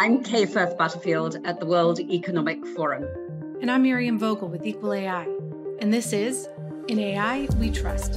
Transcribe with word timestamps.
I'm 0.00 0.22
Kay 0.22 0.46
Firth 0.46 0.78
Butterfield 0.78 1.44
at 1.44 1.58
the 1.58 1.66
World 1.66 1.98
Economic 1.98 2.64
Forum. 2.68 3.02
And 3.60 3.68
I'm 3.68 3.82
Miriam 3.82 4.16
Vogel 4.16 4.48
with 4.48 4.64
Equal 4.64 4.92
AI. 4.92 5.26
And 5.80 5.92
this 5.92 6.12
is 6.12 6.48
In 6.86 7.00
AI 7.00 7.48
We 7.56 7.72
Trust. 7.72 8.14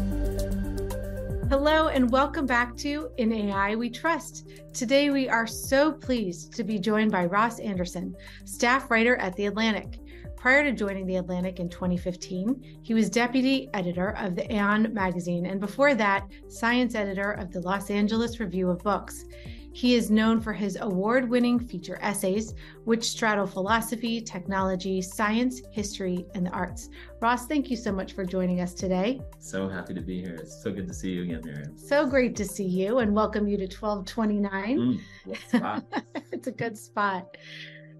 Hello, 1.49 1.87
and 1.87 2.11
welcome 2.11 2.45
back 2.45 2.77
to 2.77 3.09
In 3.17 3.33
AI 3.33 3.75
We 3.75 3.89
Trust. 3.89 4.47
Today, 4.73 5.09
we 5.09 5.27
are 5.27 5.47
so 5.47 5.91
pleased 5.91 6.53
to 6.53 6.63
be 6.63 6.77
joined 6.77 7.11
by 7.11 7.25
Ross 7.25 7.59
Andersen, 7.59 8.15
staff 8.45 8.91
writer 8.91 9.15
at 9.15 9.35
The 9.35 9.47
Atlantic. 9.47 9.99
Prior 10.35 10.63
to 10.63 10.71
joining 10.71 11.07
The 11.07 11.15
Atlantic 11.15 11.59
in 11.59 11.67
2015, 11.67 12.79
he 12.83 12.93
was 12.93 13.09
deputy 13.09 13.69
editor 13.73 14.15
of 14.17 14.35
the 14.35 14.51
Aeon 14.53 14.93
magazine, 14.93 15.47
and 15.47 15.59
before 15.59 15.95
that, 15.95 16.27
science 16.47 16.93
editor 16.93 17.31
of 17.31 17.51
the 17.51 17.61
Los 17.61 17.89
Angeles 17.89 18.39
Review 18.39 18.69
of 18.69 18.83
Books. 18.83 19.25
He 19.73 19.95
is 19.95 20.11
known 20.11 20.41
for 20.41 20.51
his 20.51 20.77
award 20.81 21.29
winning 21.29 21.57
feature 21.57 21.97
essays, 22.01 22.53
which 22.83 23.03
straddle 23.03 23.47
philosophy, 23.47 24.19
technology, 24.19 25.01
science, 25.01 25.61
history, 25.71 26.25
and 26.35 26.45
the 26.45 26.51
arts. 26.51 26.89
Ross, 27.21 27.47
thank 27.47 27.69
you 27.69 27.77
so 27.77 27.91
much 27.91 28.11
for 28.13 28.25
joining 28.25 28.59
us 28.59 28.73
today. 28.73 29.21
So 29.39 29.69
happy 29.69 29.93
to 29.93 30.01
be 30.01 30.21
here. 30.21 30.35
It's 30.35 30.61
so 30.61 30.71
good 30.71 30.87
to 30.87 30.93
see 30.93 31.11
you 31.11 31.23
again, 31.23 31.41
Miriam. 31.45 31.77
So 31.77 32.05
great 32.05 32.35
to 32.35 32.45
see 32.45 32.65
you 32.65 32.99
and 32.99 33.15
welcome 33.15 33.47
you 33.47 33.57
to 33.57 33.63
1229. 33.63 34.99
Mm, 35.23 35.83
it's 36.31 36.47
a 36.47 36.51
good 36.51 36.77
spot. 36.77 37.37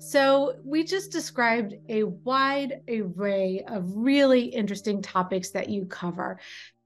So, 0.04 0.56
we 0.66 0.84
just 0.84 1.12
described 1.12 1.76
a 1.88 2.02
wide 2.06 2.82
array 2.90 3.64
of 3.68 3.84
really 3.96 4.46
interesting 4.46 5.00
topics 5.00 5.52
that 5.52 5.70
you 5.70 5.86
cover. 5.86 6.40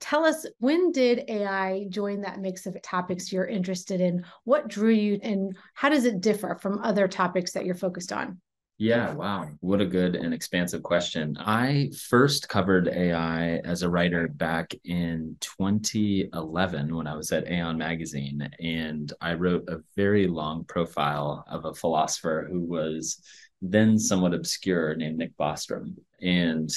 Tell 0.05 0.23
us 0.23 0.45
when 0.59 0.91
did 0.91 1.27
AI 1.27 1.87
join 1.89 2.21
that 2.21 2.39
mix 2.39 2.67
of 2.67 2.79
topics 2.83 3.31
you're 3.31 3.47
interested 3.47 3.99
in? 3.99 4.23
What 4.43 4.67
drew 4.67 4.91
you 4.91 5.19
and 5.23 5.57
how 5.73 5.89
does 5.89 6.05
it 6.05 6.21
differ 6.21 6.59
from 6.61 6.77
other 6.83 7.07
topics 7.07 7.53
that 7.53 7.65
you're 7.65 7.73
focused 7.73 8.13
on? 8.13 8.39
Yeah, 8.77 9.13
wow. 9.13 9.49
What 9.61 9.81
a 9.81 9.85
good 9.87 10.15
and 10.15 10.31
expansive 10.31 10.83
question. 10.83 11.35
I 11.39 11.89
first 12.07 12.47
covered 12.47 12.87
AI 12.87 13.55
as 13.63 13.81
a 13.81 13.89
writer 13.89 14.27
back 14.27 14.75
in 14.83 15.37
2011 15.39 16.95
when 16.95 17.07
I 17.07 17.15
was 17.15 17.31
at 17.31 17.49
Aeon 17.49 17.79
Magazine. 17.79 18.47
And 18.59 19.11
I 19.21 19.33
wrote 19.33 19.67
a 19.69 19.81
very 19.95 20.27
long 20.27 20.65
profile 20.65 21.43
of 21.49 21.65
a 21.65 21.73
philosopher 21.73 22.47
who 22.47 22.61
was 22.61 23.23
then 23.59 23.97
somewhat 23.97 24.35
obscure 24.35 24.95
named 24.95 25.17
Nick 25.17 25.35
Bostrom. 25.35 25.95
And 26.21 26.69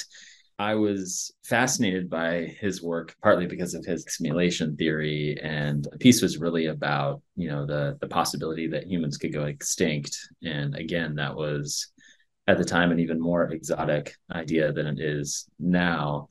I 0.59 0.75
was 0.75 1.31
fascinated 1.45 2.09
by 2.09 2.53
his 2.59 2.83
work, 2.83 3.15
partly 3.23 3.47
because 3.47 3.73
of 3.73 3.85
his 3.85 4.03
simulation 4.09 4.75
theory, 4.75 5.39
and 5.41 5.87
the 5.89 5.97
piece 5.97 6.21
was 6.21 6.37
really 6.37 6.65
about 6.65 7.21
you 7.37 7.49
know 7.49 7.65
the 7.65 7.97
the 8.01 8.07
possibility 8.07 8.67
that 8.67 8.85
humans 8.85 9.17
could 9.17 9.31
go 9.31 9.45
extinct. 9.45 10.17
And 10.43 10.75
again, 10.75 11.15
that 11.15 11.35
was 11.35 11.87
at 12.45 12.57
the 12.57 12.65
time 12.65 12.91
an 12.91 12.99
even 12.99 13.21
more 13.21 13.49
exotic 13.51 14.15
idea 14.33 14.73
than 14.73 14.85
it 14.85 14.99
is 14.99 15.47
now. 15.59 16.27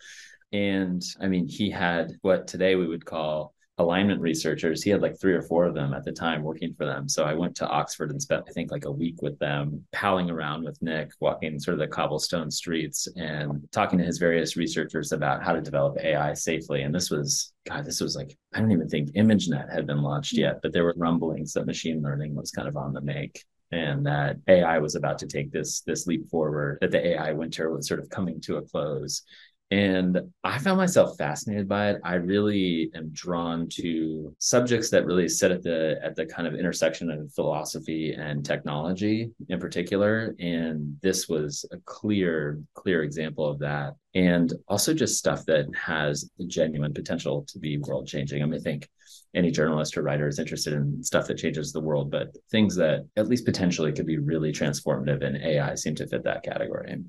And 0.53 1.03
I 1.21 1.27
mean, 1.29 1.49
he 1.49 1.71
had 1.71 2.13
what 2.21 2.47
today 2.49 2.75
we 2.77 2.87
would 2.87 3.07
call 3.07 3.55
alignment 3.79 4.21
researchers. 4.21 4.83
He 4.83 4.91
had 4.91 5.03
like 5.03 5.21
three 5.21 5.35
or 5.35 5.43
four 5.43 5.65
of 5.65 5.75
them 5.75 5.95
at 5.95 6.05
the 6.05 6.13
time 6.13 6.43
working 6.43 6.75
for 6.75 6.85
them. 6.85 7.09
So 7.09 7.25
I 7.25 7.35
went 7.35 7.55
to 7.57 7.69
Oxford 7.69 8.11
and 8.11 8.21
spent, 8.21 8.45
I 8.49 8.53
think, 8.53 8.71
like 8.71 8.85
a 8.85 8.91
week 8.91 9.23
with 9.23 9.39
them, 9.39 9.85
palling 9.93 10.31
around 10.31 10.65
with 10.65 10.81
Nick, 10.83 11.13
walking 11.21 11.59
sort 11.59 11.75
of 11.75 11.81
the 11.81 11.87
cobblestone 11.87 12.51
streets 12.51 13.09
and 13.17 13.67
talking 13.73 13.99
to 13.99 14.05
his 14.05 14.19
various 14.19 14.57
researchers 14.57 15.13
about 15.13 15.43
how 15.43 15.53
to 15.53 15.61
develop 15.61 15.97
AI 16.03 16.35
safely. 16.35 16.83
And 16.83 16.95
this 16.95 17.11
was, 17.11 17.53
God, 17.69 17.85
this 17.85 18.01
was 18.01 18.17
like, 18.17 18.37
I 18.53 18.61
don't 18.61 18.73
even 18.73 18.89
think 18.89 19.13
ImageNet 19.13 19.73
had 19.73 19.87
been 19.87 20.03
launched 20.03 20.35
hmm. 20.35 20.41
yet, 20.41 20.61
but 20.63 20.73
there 20.73 20.85
were 20.85 20.95
rumblings 20.97 21.53
that 21.53 21.67
machine 21.67 22.03
learning 22.03 22.35
was 22.35 22.51
kind 22.51 22.69
of 22.69 22.77
on 22.77 22.93
the 22.93 23.01
make 23.01 23.45
and 23.71 24.07
that 24.07 24.37
AI 24.49 24.79
was 24.79 24.95
about 24.95 25.19
to 25.19 25.27
take 25.27 25.53
this 25.53 25.83
this 25.83 26.07
leap 26.07 26.29
forward, 26.31 26.79
that 26.81 26.91
the 26.91 27.07
AI 27.07 27.33
winter 27.33 27.71
was 27.71 27.87
sort 27.87 28.01
of 28.01 28.09
coming 28.09 28.41
to 28.43 28.57
a 28.57 28.63
close. 28.63 29.23
And 29.71 30.19
I 30.43 30.59
found 30.59 30.79
myself 30.79 31.19
fascinated 31.19 31.69
by 31.69 31.91
it. 31.91 32.01
I 32.03 32.15
really 32.15 32.91
am 32.95 33.11
drawn 33.11 33.69
to 33.73 34.35
subjects 34.39 34.89
that 34.91 35.05
really 35.05 35.29
sit 35.29 35.53
at 35.53 35.63
the 35.63 36.01
at 36.03 36.17
the 36.17 36.25
kind 36.25 36.49
of 36.49 36.55
intersection 36.55 37.11
of 37.11 37.31
philosophy 37.35 38.15
and 38.15 38.45
technology 38.45 39.31
in 39.51 39.61
particular. 39.61 40.35
And 40.39 40.97
this 41.03 41.29
was 41.29 41.67
a 41.71 41.77
clear, 41.85 42.59
clear 42.75 43.03
example 43.03 43.47
of 43.47 43.59
that. 43.59 43.95
And 44.15 44.55
also 44.69 44.95
just 44.95 45.19
stuff 45.19 45.45
that 45.45 45.67
has 45.75 46.31
the 46.39 46.47
genuine 46.47 46.95
potential 46.95 47.45
to 47.49 47.59
be 47.59 47.77
world 47.77 48.07
changing. 48.07 48.43
I 48.43 48.47
mean, 48.47 48.59
I 48.59 48.63
think 48.63 48.89
any 49.35 49.51
journalist 49.51 49.99
or 49.99 50.03
writer 50.03 50.27
is 50.29 50.39
interested 50.39 50.73
in 50.73 51.05
stuff 51.05 51.27
that 51.27 51.37
changes 51.37 51.73
the 51.73 51.81
world, 51.81 52.11
but 52.11 52.35
things 52.51 52.75
that 52.77 53.07
at 53.19 53.29
least 53.29 53.45
potentially 53.45 53.93
could 53.93 54.07
be 54.07 54.19
really 54.19 54.51
transformative 54.51 55.23
and 55.23 55.37
AI 55.37 55.75
seem 55.75 55.95
to 55.97 56.07
fit 56.07 56.25
that 56.25 56.43
category. 56.43 57.05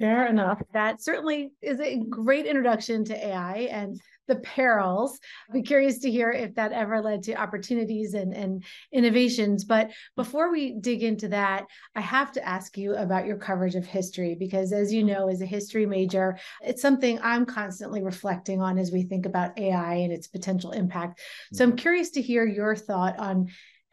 Fair 0.00 0.26
enough. 0.26 0.62
That 0.72 1.02
certainly 1.02 1.50
is 1.60 1.80
a 1.80 1.98
great 2.08 2.46
introduction 2.46 3.04
to 3.06 3.26
AI 3.26 3.68
and 3.70 4.00
the 4.28 4.36
perils. 4.36 5.18
I'd 5.48 5.54
be 5.54 5.62
curious 5.62 5.98
to 6.00 6.10
hear 6.10 6.30
if 6.30 6.54
that 6.54 6.72
ever 6.72 7.00
led 7.00 7.22
to 7.24 7.34
opportunities 7.34 8.14
and, 8.14 8.32
and 8.34 8.62
innovations. 8.92 9.64
But 9.64 9.90
before 10.16 10.52
we 10.52 10.74
dig 10.78 11.02
into 11.02 11.28
that, 11.28 11.66
I 11.96 12.02
have 12.02 12.30
to 12.32 12.46
ask 12.46 12.76
you 12.76 12.94
about 12.94 13.26
your 13.26 13.38
coverage 13.38 13.74
of 13.74 13.86
history, 13.86 14.36
because 14.38 14.72
as 14.72 14.92
you 14.92 15.02
know, 15.02 15.28
as 15.28 15.40
a 15.40 15.46
history 15.46 15.86
major, 15.86 16.38
it's 16.60 16.82
something 16.82 17.18
I'm 17.22 17.46
constantly 17.46 18.02
reflecting 18.02 18.60
on 18.60 18.78
as 18.78 18.92
we 18.92 19.02
think 19.02 19.26
about 19.26 19.58
AI 19.58 19.94
and 19.94 20.12
its 20.12 20.28
potential 20.28 20.72
impact. 20.72 21.20
So 21.52 21.64
I'm 21.64 21.70
mm-hmm. 21.70 21.78
curious 21.78 22.10
to 22.10 22.22
hear 22.22 22.46
your 22.46 22.76
thought 22.76 23.18
on 23.18 23.48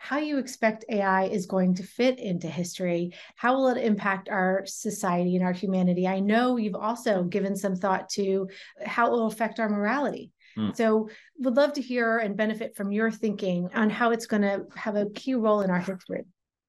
how 0.05 0.19
you 0.19 0.37
expect 0.37 0.85
AI 0.87 1.23
is 1.23 1.47
going 1.47 1.73
to 1.73 1.83
fit 1.83 2.19
into 2.19 2.47
history. 2.47 3.11
How 3.35 3.55
will 3.55 3.69
it 3.69 3.83
impact 3.83 4.29
our 4.29 4.63
society 4.67 5.35
and 5.35 5.43
our 5.43 5.51
humanity? 5.51 6.07
I 6.07 6.19
know 6.19 6.57
you've 6.57 6.75
also 6.75 7.23
given 7.23 7.55
some 7.55 7.75
thought 7.75 8.07
to 8.09 8.47
how 8.85 9.07
it 9.07 9.11
will 9.11 9.25
affect 9.25 9.59
our 9.59 9.67
morality. 9.67 10.31
Mm. 10.59 10.77
So, 10.77 11.09
would 11.39 11.55
love 11.55 11.73
to 11.73 11.81
hear 11.81 12.19
and 12.19 12.37
benefit 12.37 12.75
from 12.75 12.91
your 12.91 13.09
thinking 13.09 13.69
on 13.73 13.89
how 13.89 14.11
it's 14.11 14.27
going 14.27 14.43
to 14.43 14.65
have 14.75 14.95
a 14.95 15.09
key 15.09 15.33
role 15.33 15.61
in 15.61 15.71
our 15.71 15.79
history. 15.79 16.23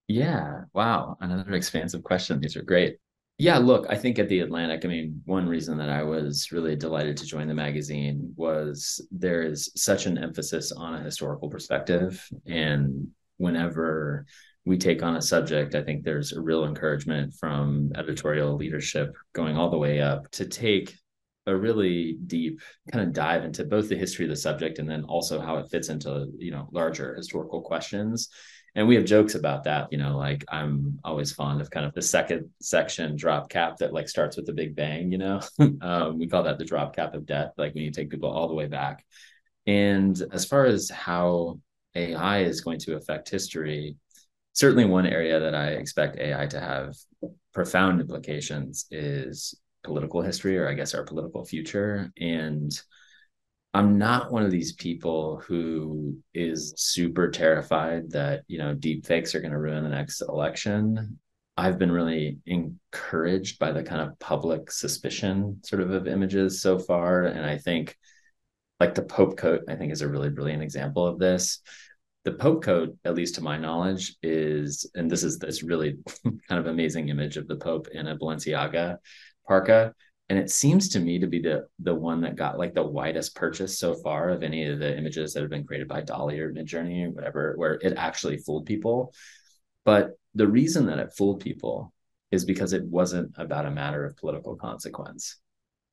Yeah. 0.08 0.62
Wow. 0.72 1.18
Another 1.20 1.52
expansive 1.52 2.02
question. 2.02 2.40
These 2.40 2.56
are 2.56 2.62
great. 2.62 2.96
Yeah, 3.38 3.58
look, 3.58 3.86
I 3.90 3.96
think 3.96 4.18
at 4.18 4.30
the 4.30 4.40
Atlantic, 4.40 4.86
I 4.86 4.88
mean, 4.88 5.20
one 5.26 5.46
reason 5.46 5.76
that 5.76 5.90
I 5.90 6.02
was 6.02 6.48
really 6.52 6.74
delighted 6.74 7.18
to 7.18 7.26
join 7.26 7.48
the 7.48 7.54
magazine 7.54 8.32
was 8.34 9.06
there 9.10 9.42
is 9.42 9.70
such 9.76 10.06
an 10.06 10.16
emphasis 10.16 10.72
on 10.72 10.94
a 10.94 11.02
historical 11.02 11.50
perspective. 11.50 12.26
And 12.46 13.08
whenever 13.38 14.26
we 14.64 14.76
take 14.76 15.02
on 15.02 15.16
a 15.16 15.22
subject, 15.22 15.74
I 15.74 15.82
think 15.82 16.02
there's 16.02 16.32
a 16.32 16.40
real 16.40 16.64
encouragement 16.64 17.34
from 17.34 17.92
editorial 17.94 18.56
leadership 18.56 19.14
going 19.32 19.56
all 19.56 19.70
the 19.70 19.78
way 19.78 20.00
up 20.00 20.30
to 20.32 20.46
take 20.46 20.94
a 21.46 21.56
really 21.56 22.18
deep 22.26 22.60
kind 22.90 23.06
of 23.06 23.12
dive 23.12 23.44
into 23.44 23.64
both 23.64 23.88
the 23.88 23.96
history 23.96 24.24
of 24.24 24.30
the 24.30 24.36
subject 24.36 24.80
and 24.80 24.90
then 24.90 25.04
also 25.04 25.40
how 25.40 25.58
it 25.58 25.70
fits 25.70 25.88
into 25.88 26.26
you 26.38 26.50
know 26.50 26.68
larger 26.72 27.14
historical 27.14 27.62
questions. 27.62 28.28
And 28.74 28.86
we 28.86 28.96
have 28.96 29.04
jokes 29.04 29.36
about 29.36 29.64
that 29.64 29.90
you 29.90 29.96
know 29.96 30.18
like 30.18 30.44
i'm 30.50 30.98
always 31.02 31.32
fond 31.32 31.62
of 31.62 31.70
kind 31.70 31.86
of 31.86 31.94
the 31.94 32.02
second 32.02 32.50
section 32.60 33.16
drop 33.16 33.48
cap 33.48 33.78
that 33.78 33.94
like 33.94 34.06
starts 34.06 34.36
with 34.36 34.44
the 34.44 34.52
big 34.52 34.76
bang 34.76 35.10
you 35.10 35.18
know? 35.18 35.40
Um, 35.80 36.18
we 36.18 36.26
call 36.26 36.42
that 36.42 36.58
the 36.58 36.64
drop 36.64 36.94
cap 36.94 37.14
of 37.14 37.24
death 37.24 37.52
like 37.56 37.74
when 37.74 37.84
you 37.84 37.90
take 37.90 38.10
people 38.10 38.30
all 38.30 38.48
the 38.48 38.54
way 38.54 38.66
back. 38.66 39.04
And 39.66 40.20
as 40.32 40.44
far 40.44 40.66
as 40.66 40.90
how 40.90 41.58
AI 41.96 42.42
is 42.42 42.60
going 42.60 42.78
to 42.80 42.96
affect 42.96 43.30
history, 43.30 43.96
certainly 44.52 44.84
one 44.84 45.06
area 45.06 45.40
that 45.40 45.54
I 45.54 45.70
expect 45.70 46.18
AI 46.18 46.46
to 46.46 46.60
have 46.60 46.94
profound 47.52 48.00
implications 48.00 48.86
is 48.90 49.54
political 49.82 50.22
history, 50.22 50.58
or 50.58 50.68
I 50.68 50.74
guess 50.74 50.94
our 50.94 51.04
political 51.04 51.44
future. 51.44 52.12
And 52.18 52.70
I'm 53.74 53.98
not 53.98 54.32
one 54.32 54.42
of 54.42 54.50
these 54.50 54.72
people 54.72 55.42
who 55.46 56.18
is 56.32 56.74
super 56.76 57.30
terrified 57.30 58.10
that, 58.10 58.42
you 58.48 58.58
know, 58.58 58.74
deep 58.74 59.06
fakes 59.06 59.34
are 59.34 59.40
going 59.40 59.52
to 59.52 59.58
ruin 59.58 59.84
the 59.84 59.90
next 59.90 60.22
election. 60.22 61.18
I've 61.58 61.78
been 61.78 61.92
really 61.92 62.38
encouraged 62.46 63.58
by 63.58 63.72
the 63.72 63.82
kind 63.82 64.00
of 64.00 64.18
public 64.18 64.70
suspicion 64.70 65.60
sort 65.62 65.82
of 65.82 65.90
of 65.90 66.06
images 66.06 66.60
so 66.60 66.78
far. 66.78 67.24
And 67.24 67.44
I 67.44 67.58
think 67.58 67.96
like 68.80 68.94
the 68.94 69.02
Pope 69.02 69.36
coat, 69.36 69.62
I 69.68 69.74
think 69.74 69.92
is 69.92 70.02
a 70.02 70.08
really 70.08 70.30
brilliant 70.30 70.62
example 70.62 71.06
of 71.06 71.18
this 71.18 71.60
the 72.26 72.32
Pope 72.32 72.64
coat, 72.64 72.98
at 73.04 73.14
least 73.14 73.36
to 73.36 73.40
my 73.40 73.56
knowledge, 73.56 74.16
is, 74.20 74.90
and 74.96 75.08
this 75.08 75.22
is 75.22 75.38
this 75.38 75.62
really 75.62 75.96
kind 76.24 76.58
of 76.58 76.66
amazing 76.66 77.08
image 77.08 77.36
of 77.36 77.46
the 77.46 77.54
Pope 77.54 77.86
in 77.92 78.08
a 78.08 78.18
Balenciaga 78.18 78.96
parka. 79.46 79.94
And 80.28 80.36
it 80.36 80.50
seems 80.50 80.88
to 80.88 80.98
me 80.98 81.20
to 81.20 81.28
be 81.28 81.40
the 81.40 81.68
the 81.78 81.94
one 81.94 82.22
that 82.22 82.34
got 82.34 82.58
like 82.58 82.74
the 82.74 82.82
widest 82.82 83.36
purchase 83.36 83.78
so 83.78 83.94
far 83.94 84.28
of 84.30 84.42
any 84.42 84.64
of 84.64 84.80
the 84.80 84.98
images 84.98 85.32
that 85.32 85.42
have 85.42 85.50
been 85.50 85.64
created 85.64 85.86
by 85.86 86.00
DALL-E 86.00 86.40
or 86.40 86.52
Midjourney 86.52 87.06
or 87.06 87.10
whatever, 87.10 87.54
where 87.56 87.74
it 87.74 87.94
actually 87.96 88.38
fooled 88.38 88.66
people. 88.66 89.14
But 89.84 90.18
the 90.34 90.48
reason 90.48 90.86
that 90.86 90.98
it 90.98 91.14
fooled 91.16 91.38
people 91.38 91.92
is 92.32 92.44
because 92.44 92.72
it 92.72 92.82
wasn't 92.82 93.34
about 93.36 93.66
a 93.66 93.70
matter 93.70 94.04
of 94.04 94.16
political 94.16 94.56
consequence. 94.56 95.36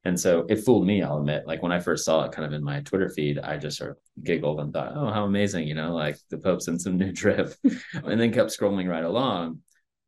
And 0.05 0.19
so 0.19 0.45
it 0.49 0.57
fooled 0.57 0.85
me, 0.85 1.01
I'll 1.01 1.19
admit. 1.19 1.47
Like 1.47 1.63
when 1.63 1.71
I 1.71 1.79
first 1.79 2.03
saw 2.03 2.25
it 2.25 2.33
kind 2.33 2.45
of 2.45 2.53
in 2.53 2.63
my 2.63 2.81
Twitter 2.81 3.09
feed, 3.09 3.39
I 3.39 3.57
just 3.57 3.77
sort 3.77 3.91
of 3.91 3.97
giggled 4.23 4.59
and 4.59 4.73
thought, 4.73 4.93
oh, 4.95 5.11
how 5.11 5.23
amazing, 5.23 5.67
you 5.67 5.75
know, 5.75 5.93
like 5.93 6.17
the 6.29 6.37
Pope's 6.37 6.67
in 6.67 6.77
some 6.77 6.97
new 6.97 7.11
drip, 7.11 7.53
and 7.93 8.19
then 8.19 8.33
kept 8.33 8.51
scrolling 8.51 8.89
right 8.89 9.05
along. 9.05 9.59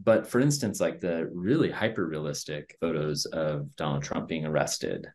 But 0.04 0.28
for 0.28 0.42
instance, 0.42 0.82
like 0.82 1.00
the 1.00 1.30
really 1.34 1.72
hyper 1.72 2.06
realistic 2.06 2.76
photos 2.82 3.26
of 3.26 3.74
Donald 3.78 4.04
Trump 4.04 4.28
being 4.28 4.46
arrested 4.46 5.08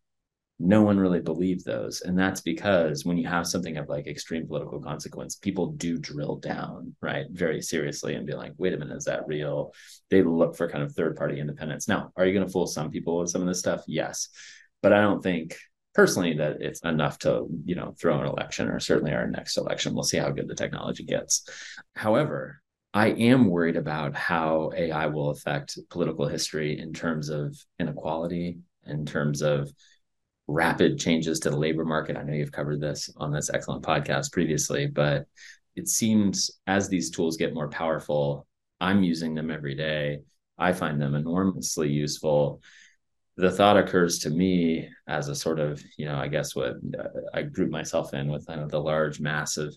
no 0.62 0.82
one 0.82 1.00
really 1.00 1.20
believed 1.20 1.64
those. 1.64 2.02
And 2.02 2.18
that's 2.18 2.42
because 2.42 3.06
when 3.06 3.16
you 3.16 3.26
have 3.26 3.46
something 3.46 3.78
of 3.78 3.88
like 3.88 4.06
extreme 4.06 4.46
political 4.46 4.78
consequence 4.78 5.36
people 5.36 5.72
do 5.72 5.96
drill 5.96 6.36
down 6.36 6.94
right 7.00 7.24
very 7.30 7.62
seriously 7.62 8.14
and 8.14 8.26
be 8.26 8.34
like 8.34 8.52
wait 8.58 8.74
a 8.74 8.76
minute 8.76 8.94
is 8.94 9.06
that 9.06 9.26
real? 9.26 9.72
They 10.10 10.22
look 10.22 10.54
for 10.54 10.68
kind 10.68 10.84
of 10.84 10.92
third 10.92 11.16
party 11.16 11.40
independence. 11.40 11.88
Now 11.88 12.12
are 12.14 12.26
you 12.26 12.34
going 12.34 12.44
to 12.44 12.52
fool 12.52 12.66
some 12.66 12.90
people 12.90 13.18
with 13.18 13.30
some 13.30 13.40
of 13.40 13.48
this 13.48 13.58
stuff? 13.58 13.82
Yes 13.86 14.28
but 14.82 14.92
i 14.92 15.00
don't 15.00 15.22
think 15.22 15.56
personally 15.94 16.34
that 16.34 16.56
it's 16.60 16.80
enough 16.82 17.18
to 17.18 17.46
you 17.64 17.74
know 17.74 17.94
throw 18.00 18.20
an 18.20 18.26
election 18.26 18.68
or 18.68 18.80
certainly 18.80 19.12
our 19.12 19.26
next 19.26 19.56
election 19.56 19.94
we'll 19.94 20.02
see 20.02 20.18
how 20.18 20.30
good 20.30 20.48
the 20.48 20.54
technology 20.54 21.04
gets 21.04 21.48
however 21.94 22.60
I 22.92 23.10
am 23.10 23.46
worried 23.46 23.76
about 23.76 24.16
how 24.16 24.72
AI 24.76 25.06
will 25.06 25.30
affect 25.30 25.78
political 25.90 26.26
history 26.26 26.80
in 26.80 26.92
terms 26.92 27.28
of 27.28 27.56
inequality, 27.78 28.58
in 28.84 29.06
terms 29.06 29.42
of 29.42 29.72
rapid 30.48 30.98
changes 30.98 31.38
to 31.40 31.50
the 31.50 31.56
labor 31.56 31.84
market. 31.84 32.16
I 32.16 32.24
know 32.24 32.32
you've 32.32 32.50
covered 32.50 32.80
this 32.80 33.08
on 33.16 33.32
this 33.32 33.50
excellent 33.50 33.84
podcast 33.84 34.32
previously, 34.32 34.88
but 34.88 35.26
it 35.76 35.88
seems 35.88 36.50
as 36.66 36.88
these 36.88 37.10
tools 37.10 37.36
get 37.36 37.54
more 37.54 37.68
powerful, 37.68 38.46
I'm 38.80 39.04
using 39.04 39.34
them 39.34 39.52
every 39.52 39.76
day. 39.76 40.20
I 40.58 40.72
find 40.72 41.00
them 41.00 41.14
enormously 41.14 41.88
useful. 41.88 42.60
The 43.40 43.50
thought 43.50 43.76
occurs 43.76 44.18
to 44.20 44.30
me 44.30 44.88
as 45.06 45.28
a 45.28 45.34
sort 45.34 45.60
of, 45.60 45.82
you 45.96 46.06
know, 46.06 46.16
I 46.16 46.28
guess 46.28 46.54
what 46.54 46.74
uh, 46.98 47.08
I 47.32 47.42
group 47.42 47.70
myself 47.70 48.12
in 48.12 48.28
with 48.28 48.46
kind 48.46 48.60
of 48.60 48.70
the 48.70 48.80
large 48.80 49.20
mass 49.20 49.56
of 49.56 49.74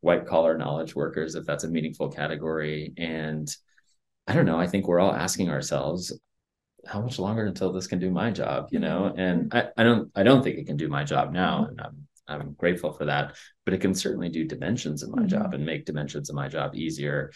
white 0.00 0.26
collar 0.26 0.58
knowledge 0.58 0.94
workers, 0.94 1.34
if 1.34 1.46
that's 1.46 1.64
a 1.64 1.68
meaningful 1.68 2.10
category. 2.10 2.92
And 2.96 3.48
I 4.26 4.34
don't 4.34 4.46
know, 4.46 4.58
I 4.58 4.66
think 4.66 4.86
we're 4.86 5.00
all 5.00 5.14
asking 5.14 5.50
ourselves, 5.50 6.12
how 6.86 7.00
much 7.00 7.18
longer 7.18 7.44
until 7.44 7.72
this 7.72 7.86
can 7.86 7.98
do 7.98 8.10
my 8.10 8.30
job 8.30 8.68
you 8.70 8.78
know 8.78 9.10
mm-hmm. 9.10 9.20
and 9.20 9.54
I, 9.54 9.68
I 9.76 9.82
don't 9.82 10.10
i 10.14 10.22
don't 10.22 10.42
think 10.42 10.58
it 10.58 10.66
can 10.66 10.76
do 10.76 10.88
my 10.88 11.04
job 11.04 11.32
now 11.32 11.62
mm-hmm. 11.62 11.70
and 11.70 11.80
i'm 11.80 12.06
i'm 12.28 12.52
grateful 12.52 12.92
for 12.92 13.06
that 13.06 13.36
but 13.64 13.74
it 13.74 13.80
can 13.80 13.94
certainly 13.94 14.28
do 14.28 14.44
dimensions 14.44 15.02
of 15.02 15.10
my 15.10 15.18
mm-hmm. 15.22 15.28
job 15.28 15.54
and 15.54 15.64
make 15.64 15.84
dimensions 15.84 16.30
of 16.30 16.36
my 16.36 16.48
job 16.48 16.74
easier 16.74 17.32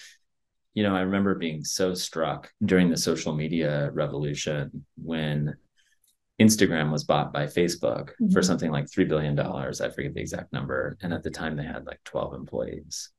you 0.75 0.83
know 0.83 0.95
i 0.95 1.01
remember 1.01 1.35
being 1.35 1.65
so 1.65 1.95
struck 1.95 2.51
during 2.65 2.91
the 2.91 2.97
social 2.97 3.35
media 3.35 3.91
revolution 3.93 4.85
when 4.97 5.55
instagram 6.41 6.91
was 6.91 7.05
bought 7.05 7.33
by 7.33 7.45
facebook 7.45 8.11
mm-hmm. 8.11 8.31
for 8.31 8.43
something 8.43 8.71
like 8.71 8.87
$3 8.87 9.09
billion 9.09 9.39
i 9.39 9.91
forget 9.91 10.15
the 10.15 10.21
exact 10.21 10.53
number 10.53 10.97
and 11.03 11.13
at 11.13 11.23
the 11.23 11.31
time 11.31 11.57
they 11.57 11.65
had 11.65 11.87
like 11.87 12.01
12 12.05 12.35
employees 12.35 13.11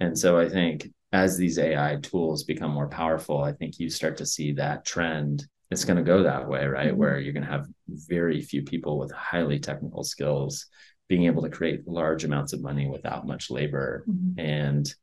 and 0.00 0.18
so 0.18 0.38
i 0.38 0.48
think 0.48 0.88
as 1.12 1.36
these 1.36 1.58
ai 1.58 1.96
tools 2.02 2.44
become 2.44 2.70
more 2.70 2.88
powerful 2.88 3.42
i 3.42 3.52
think 3.52 3.78
you 3.78 3.88
start 3.88 4.16
to 4.18 4.26
see 4.26 4.52
that 4.52 4.84
trend 4.84 5.46
it's 5.70 5.84
going 5.84 5.96
to 5.96 6.02
go 6.02 6.22
that 6.22 6.48
way, 6.48 6.66
right? 6.66 6.88
Mm-hmm. 6.88 6.96
Where 6.96 7.18
you're 7.18 7.32
going 7.32 7.44
to 7.44 7.50
have 7.50 7.66
very 7.88 8.40
few 8.40 8.62
people 8.62 8.98
with 8.98 9.12
highly 9.12 9.58
technical 9.58 10.02
skills 10.02 10.66
being 11.08 11.24
able 11.24 11.42
to 11.42 11.50
create 11.50 11.86
large 11.86 12.24
amounts 12.24 12.52
of 12.52 12.62
money 12.62 12.88
without 12.88 13.26
much 13.26 13.50
labor. 13.50 14.04
Mm-hmm. 14.08 14.40
And 14.40 14.94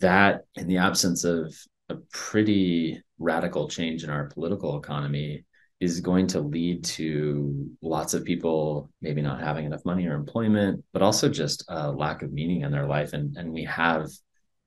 that, 0.00 0.42
in 0.56 0.66
the 0.66 0.78
absence 0.78 1.24
of 1.24 1.54
a 1.88 1.96
pretty 2.12 3.02
radical 3.18 3.68
change 3.68 4.04
in 4.04 4.10
our 4.10 4.26
political 4.26 4.78
economy, 4.78 5.44
is 5.82 6.00
going 6.00 6.28
to 6.28 6.40
lead 6.40 6.84
to 6.84 7.68
lots 7.82 8.14
of 8.14 8.24
people 8.24 8.88
maybe 9.00 9.20
not 9.20 9.40
having 9.40 9.64
enough 9.64 9.84
money 9.84 10.06
or 10.06 10.14
employment, 10.14 10.84
but 10.92 11.02
also 11.02 11.28
just 11.28 11.64
a 11.68 11.90
lack 11.90 12.22
of 12.22 12.32
meaning 12.32 12.60
in 12.60 12.70
their 12.70 12.86
life. 12.86 13.14
And, 13.14 13.36
and 13.36 13.52
we 13.52 13.64
have 13.64 14.08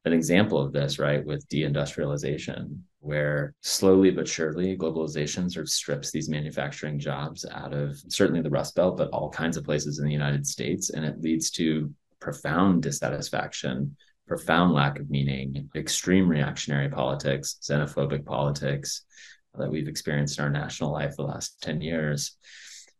an 0.03 0.11
example 0.11 0.59
of 0.59 0.73
this, 0.73 0.99
right, 0.99 1.25
with 1.25 1.47
deindustrialization, 1.47 2.79
where 2.99 3.53
slowly 3.61 4.11
but 4.11 4.27
surely 4.27 4.77
globalization 4.77 5.49
sort 5.49 5.63
of 5.63 5.69
strips 5.69 6.11
these 6.11 6.27
manufacturing 6.27 6.99
jobs 6.99 7.45
out 7.49 7.73
of 7.73 7.95
certainly 8.09 8.41
the 8.41 8.49
Rust 8.49 8.75
Belt, 8.75 8.97
but 8.97 9.09
all 9.11 9.29
kinds 9.29 9.55
of 9.55 9.63
places 9.63 9.99
in 9.99 10.05
the 10.05 10.11
United 10.11 10.45
States. 10.45 10.89
And 10.89 11.05
it 11.05 11.21
leads 11.21 11.49
to 11.51 11.93
profound 12.19 12.83
dissatisfaction, 12.83 13.95
profound 14.27 14.73
lack 14.73 14.99
of 14.99 15.09
meaning, 15.09 15.69
extreme 15.77 16.27
reactionary 16.27 16.89
politics, 16.89 17.57
xenophobic 17.63 18.25
politics 18.25 19.05
that 19.57 19.71
we've 19.71 19.87
experienced 19.87 20.39
in 20.39 20.45
our 20.45 20.51
national 20.51 20.91
life 20.91 21.15
the 21.15 21.23
last 21.23 21.61
10 21.61 21.81
years. 21.81 22.37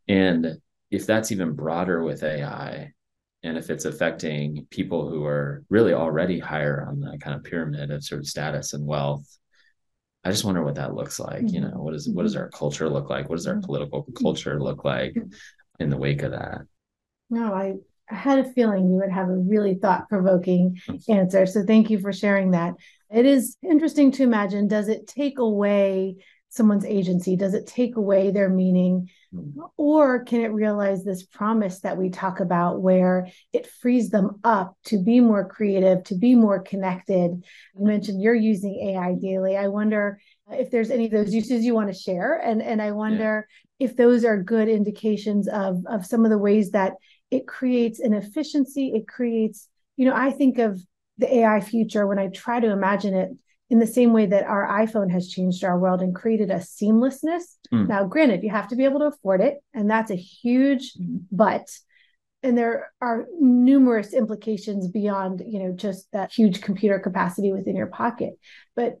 And 0.08 0.56
if 0.90 1.06
that's 1.06 1.32
even 1.32 1.52
broader 1.52 2.02
with 2.02 2.22
AI, 2.22 2.92
and 3.42 3.58
if 3.58 3.70
it's 3.70 3.84
affecting 3.84 4.66
people 4.70 5.08
who 5.08 5.24
are 5.24 5.64
really 5.68 5.92
already 5.92 6.38
higher 6.38 6.84
on 6.88 7.00
the 7.00 7.18
kind 7.18 7.36
of 7.36 7.44
pyramid 7.44 7.90
of 7.90 8.04
sort 8.04 8.20
of 8.20 8.26
status 8.26 8.72
and 8.72 8.86
wealth 8.86 9.26
I 10.26 10.30
just 10.30 10.44
wonder 10.44 10.64
what 10.64 10.74
that 10.74 10.92
looks 10.92 11.20
like. 11.20 11.42
You 11.42 11.60
mm-hmm. 11.60 11.70
know, 11.70 11.82
what 11.82 11.94
is 11.94 12.08
what 12.08 12.24
does 12.24 12.34
mm-hmm. 12.34 12.42
our 12.42 12.50
culture 12.50 12.88
look 12.88 13.08
like? 13.08 13.28
What 13.28 13.36
does 13.36 13.46
our 13.46 13.54
mm-hmm. 13.54 13.64
political 13.64 14.06
culture 14.20 14.60
look 14.60 14.84
like 14.84 15.16
in 15.78 15.88
the 15.88 15.96
wake 15.96 16.22
of 16.22 16.32
that? 16.32 16.62
No, 17.30 17.54
I, 17.54 17.74
I 18.10 18.14
had 18.16 18.40
a 18.40 18.52
feeling 18.52 18.88
you 18.88 18.96
would 18.96 19.12
have 19.12 19.28
a 19.28 19.36
really 19.36 19.76
thought 19.76 20.08
provoking 20.08 20.80
answer. 21.08 21.46
So 21.46 21.64
thank 21.64 21.90
you 21.90 22.00
for 22.00 22.12
sharing 22.12 22.50
that. 22.52 22.74
It 23.08 23.24
is 23.24 23.56
interesting 23.62 24.10
to 24.12 24.24
imagine 24.24 24.66
does 24.66 24.88
it 24.88 25.06
take 25.06 25.38
away 25.38 26.16
someone's 26.48 26.84
agency? 26.84 27.36
Does 27.36 27.54
it 27.54 27.66
take 27.66 27.96
away 27.96 28.30
their 28.30 28.48
meaning? 28.48 29.10
Mm-hmm. 29.34 29.60
Or 29.76 30.24
can 30.24 30.40
it 30.40 30.52
realize 30.52 31.04
this 31.04 31.24
promise 31.24 31.80
that 31.80 31.96
we 31.96 32.10
talk 32.10 32.40
about 32.40 32.80
where 32.80 33.28
it 33.52 33.66
frees 33.66 34.10
them 34.10 34.40
up 34.44 34.76
to 34.86 35.02
be 35.02 35.20
more 35.20 35.46
creative, 35.48 36.04
to 36.04 36.14
be 36.14 36.34
more 36.34 36.60
connected? 36.60 37.44
You 37.78 37.84
mentioned 37.86 38.22
you're 38.22 38.34
using 38.34 38.90
AI 38.90 39.14
daily. 39.14 39.56
I 39.56 39.68
wonder 39.68 40.18
if 40.50 40.70
there's 40.70 40.90
any 40.90 41.06
of 41.06 41.12
those 41.12 41.34
uses 41.34 41.64
you 41.64 41.74
want 41.74 41.88
to 41.88 41.98
share. 41.98 42.38
And, 42.38 42.62
and 42.62 42.80
I 42.80 42.92
wonder 42.92 43.46
yeah. 43.78 43.88
if 43.88 43.96
those 43.96 44.24
are 44.24 44.42
good 44.42 44.68
indications 44.68 45.48
of, 45.48 45.84
of 45.86 46.06
some 46.06 46.24
of 46.24 46.30
the 46.30 46.38
ways 46.38 46.70
that 46.70 46.94
it 47.30 47.46
creates 47.46 48.00
an 48.00 48.14
efficiency. 48.14 48.92
It 48.94 49.08
creates, 49.08 49.68
you 49.96 50.06
know, 50.06 50.14
I 50.14 50.30
think 50.30 50.58
of 50.58 50.80
the 51.18 51.34
AI 51.38 51.60
future 51.60 52.06
when 52.06 52.18
I 52.18 52.28
try 52.28 52.60
to 52.60 52.70
imagine 52.70 53.14
it 53.14 53.30
in 53.68 53.78
the 53.78 53.86
same 53.86 54.12
way 54.12 54.26
that 54.26 54.44
our 54.44 54.66
iPhone 54.66 55.10
has 55.10 55.28
changed 55.28 55.64
our 55.64 55.78
world 55.78 56.00
and 56.00 56.14
created 56.14 56.50
a 56.50 56.56
seamlessness. 56.56 57.42
Mm. 57.72 57.88
Now, 57.88 58.04
granted, 58.04 58.42
you 58.42 58.50
have 58.50 58.68
to 58.68 58.76
be 58.76 58.84
able 58.84 59.00
to 59.00 59.06
afford 59.06 59.40
it, 59.40 59.58
and 59.74 59.90
that's 59.90 60.10
a 60.10 60.16
huge 60.16 60.92
but. 61.32 61.66
And 62.42 62.56
there 62.56 62.92
are 63.00 63.26
numerous 63.40 64.12
implications 64.12 64.88
beyond, 64.88 65.42
you 65.44 65.58
know, 65.58 65.72
just 65.72 66.06
that 66.12 66.32
huge 66.32 66.60
computer 66.60 67.00
capacity 67.00 67.52
within 67.52 67.74
your 67.74 67.88
pocket. 67.88 68.38
But 68.76 69.00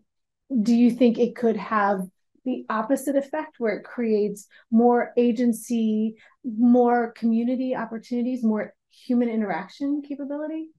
do 0.62 0.74
you 0.74 0.90
think 0.90 1.18
it 1.18 1.36
could 1.36 1.56
have 1.56 2.00
the 2.44 2.64
opposite 2.68 3.14
effect 3.14 3.56
where 3.58 3.76
it 3.76 3.84
creates 3.84 4.46
more 4.70 5.12
agency, 5.16 6.16
more 6.44 7.12
community 7.12 7.76
opportunities, 7.76 8.42
more 8.42 8.74
human 8.90 9.28
interaction 9.28 10.02
capability? 10.02 10.70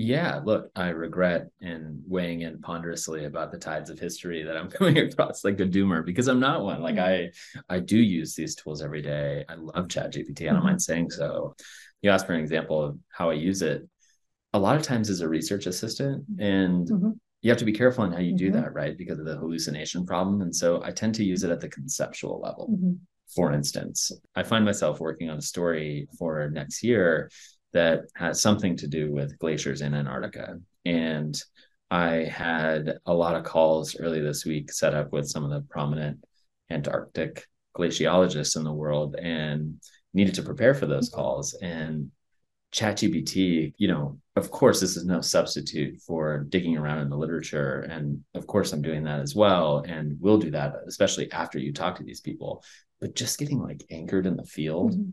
Yeah, 0.00 0.40
look, 0.44 0.70
I 0.76 0.90
regret 0.90 1.48
in 1.60 2.00
weighing 2.06 2.42
in 2.42 2.60
ponderously 2.60 3.24
about 3.24 3.50
the 3.50 3.58
tides 3.58 3.90
of 3.90 3.98
history 3.98 4.44
that 4.44 4.56
I'm 4.56 4.70
coming 4.70 4.96
across 4.98 5.44
like 5.44 5.58
a 5.58 5.66
doomer 5.66 6.06
because 6.06 6.28
I'm 6.28 6.38
not 6.38 6.62
one. 6.62 6.80
Like 6.80 6.94
mm-hmm. 6.94 7.62
I 7.68 7.74
I 7.76 7.80
do 7.80 7.98
use 7.98 8.34
these 8.34 8.54
tools 8.54 8.80
every 8.80 9.02
day. 9.02 9.44
I 9.48 9.54
love 9.56 9.88
ChatGPT. 9.88 10.42
I 10.42 10.44
don't 10.46 10.58
mm-hmm. 10.58 10.66
mind 10.66 10.82
saying 10.82 11.10
so. 11.10 11.56
You 12.00 12.10
asked 12.10 12.26
for 12.26 12.32
an 12.34 12.40
example 12.40 12.80
of 12.80 12.96
how 13.10 13.30
I 13.30 13.34
use 13.34 13.60
it. 13.60 13.88
A 14.52 14.58
lot 14.58 14.76
of 14.76 14.82
times 14.82 15.10
as 15.10 15.20
a 15.20 15.28
research 15.28 15.66
assistant, 15.66 16.24
and 16.38 16.88
mm-hmm. 16.88 17.10
you 17.42 17.50
have 17.50 17.58
to 17.58 17.64
be 17.64 17.72
careful 17.72 18.04
in 18.04 18.12
how 18.12 18.20
you 18.20 18.36
do 18.36 18.52
mm-hmm. 18.52 18.62
that, 18.62 18.72
right? 18.72 18.96
Because 18.96 19.18
of 19.18 19.26
the 19.26 19.36
hallucination 19.36 20.06
problem. 20.06 20.42
And 20.42 20.54
so 20.54 20.80
I 20.84 20.92
tend 20.92 21.16
to 21.16 21.24
use 21.24 21.42
it 21.42 21.50
at 21.50 21.60
the 21.60 21.68
conceptual 21.68 22.40
level. 22.40 22.72
For 23.34 23.52
instance, 23.52 24.12
I 24.36 24.42
find 24.44 24.64
myself 24.64 25.00
working 25.00 25.28
on 25.28 25.38
a 25.38 25.42
story 25.42 26.08
for 26.18 26.48
next 26.50 26.82
year 26.82 27.30
that 27.72 28.02
has 28.14 28.40
something 28.40 28.76
to 28.76 28.86
do 28.86 29.12
with 29.12 29.38
glaciers 29.38 29.80
in 29.80 29.94
Antarctica. 29.94 30.58
And 30.84 31.40
I 31.90 32.24
had 32.24 32.98
a 33.06 33.14
lot 33.14 33.36
of 33.36 33.44
calls 33.44 33.98
early 33.98 34.20
this 34.20 34.44
week 34.44 34.72
set 34.72 34.94
up 34.94 35.12
with 35.12 35.28
some 35.28 35.44
of 35.44 35.50
the 35.50 35.66
prominent 35.68 36.24
Antarctic 36.70 37.46
glaciologists 37.76 38.56
in 38.56 38.64
the 38.64 38.72
world 38.72 39.16
and 39.16 39.80
needed 40.14 40.34
to 40.34 40.42
prepare 40.42 40.74
for 40.74 40.86
those 40.86 41.08
calls. 41.08 41.54
And 41.62 42.10
ChatGPT, 42.72 43.72
you 43.78 43.88
know, 43.88 44.18
of 44.36 44.50
course, 44.50 44.80
this 44.80 44.96
is 44.96 45.06
no 45.06 45.20
substitute 45.20 46.00
for 46.02 46.46
digging 46.48 46.76
around 46.76 46.98
in 46.98 47.08
the 47.08 47.16
literature. 47.16 47.80
And 47.80 48.22
of 48.34 48.46
course, 48.46 48.72
I'm 48.72 48.82
doing 48.82 49.04
that 49.04 49.20
as 49.20 49.34
well. 49.34 49.84
And 49.86 50.16
we'll 50.20 50.38
do 50.38 50.50
that, 50.50 50.74
especially 50.86 51.32
after 51.32 51.58
you 51.58 51.72
talk 51.72 51.96
to 51.96 52.04
these 52.04 52.20
people. 52.20 52.62
But 53.00 53.14
just 53.14 53.38
getting 53.38 53.60
like 53.60 53.84
anchored 53.90 54.26
in 54.26 54.36
the 54.36 54.44
field. 54.44 54.92
Mm-hmm 54.92 55.10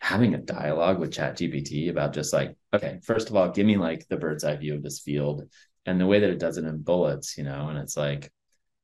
having 0.00 0.34
a 0.34 0.38
dialogue 0.38 0.98
with 0.98 1.12
ChatGPT 1.12 1.90
about 1.90 2.12
just 2.12 2.32
like, 2.32 2.56
okay, 2.74 3.00
first 3.02 3.30
of 3.30 3.36
all, 3.36 3.50
give 3.50 3.66
me 3.66 3.76
like 3.76 4.06
the 4.08 4.16
bird's 4.16 4.44
eye 4.44 4.56
view 4.56 4.74
of 4.74 4.82
this 4.82 5.00
field 5.00 5.48
and 5.86 6.00
the 6.00 6.06
way 6.06 6.20
that 6.20 6.30
it 6.30 6.38
does 6.38 6.58
it 6.58 6.64
in 6.64 6.82
bullets, 6.82 7.38
you 7.38 7.44
know, 7.44 7.68
and 7.68 7.78
it's 7.78 7.96
like, 7.96 8.30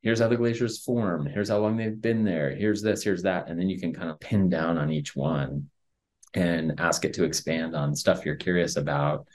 here's 0.03 0.21
how 0.21 0.29
the 0.29 0.37
glaciers 0.37 0.83
form, 0.83 1.27
here's 1.27 1.51
how 1.51 1.59
long 1.59 1.77
they've 1.77 2.01
been 2.01 2.25
there, 2.25 2.55
here's 2.55 2.83
this, 2.83 3.03
here's 3.03 3.23
that. 3.23 3.49
And 3.49 3.59
then 3.59 3.69
you 3.69 3.79
can 3.79 3.93
kind 3.93 4.11
of 4.11 4.19
pin 4.21 4.49
down 4.49 4.79
on 4.79 4.91
each 4.91 5.15
one 5.15 5.69
and 6.35 6.81
ask 6.81 7.05
it 7.05 7.15
to 7.15 7.25
expand 7.25 7.75
on 7.75 7.95
stuff 7.95 8.25
you're 8.25 8.37
curious 8.37 8.77
about. 8.77 9.27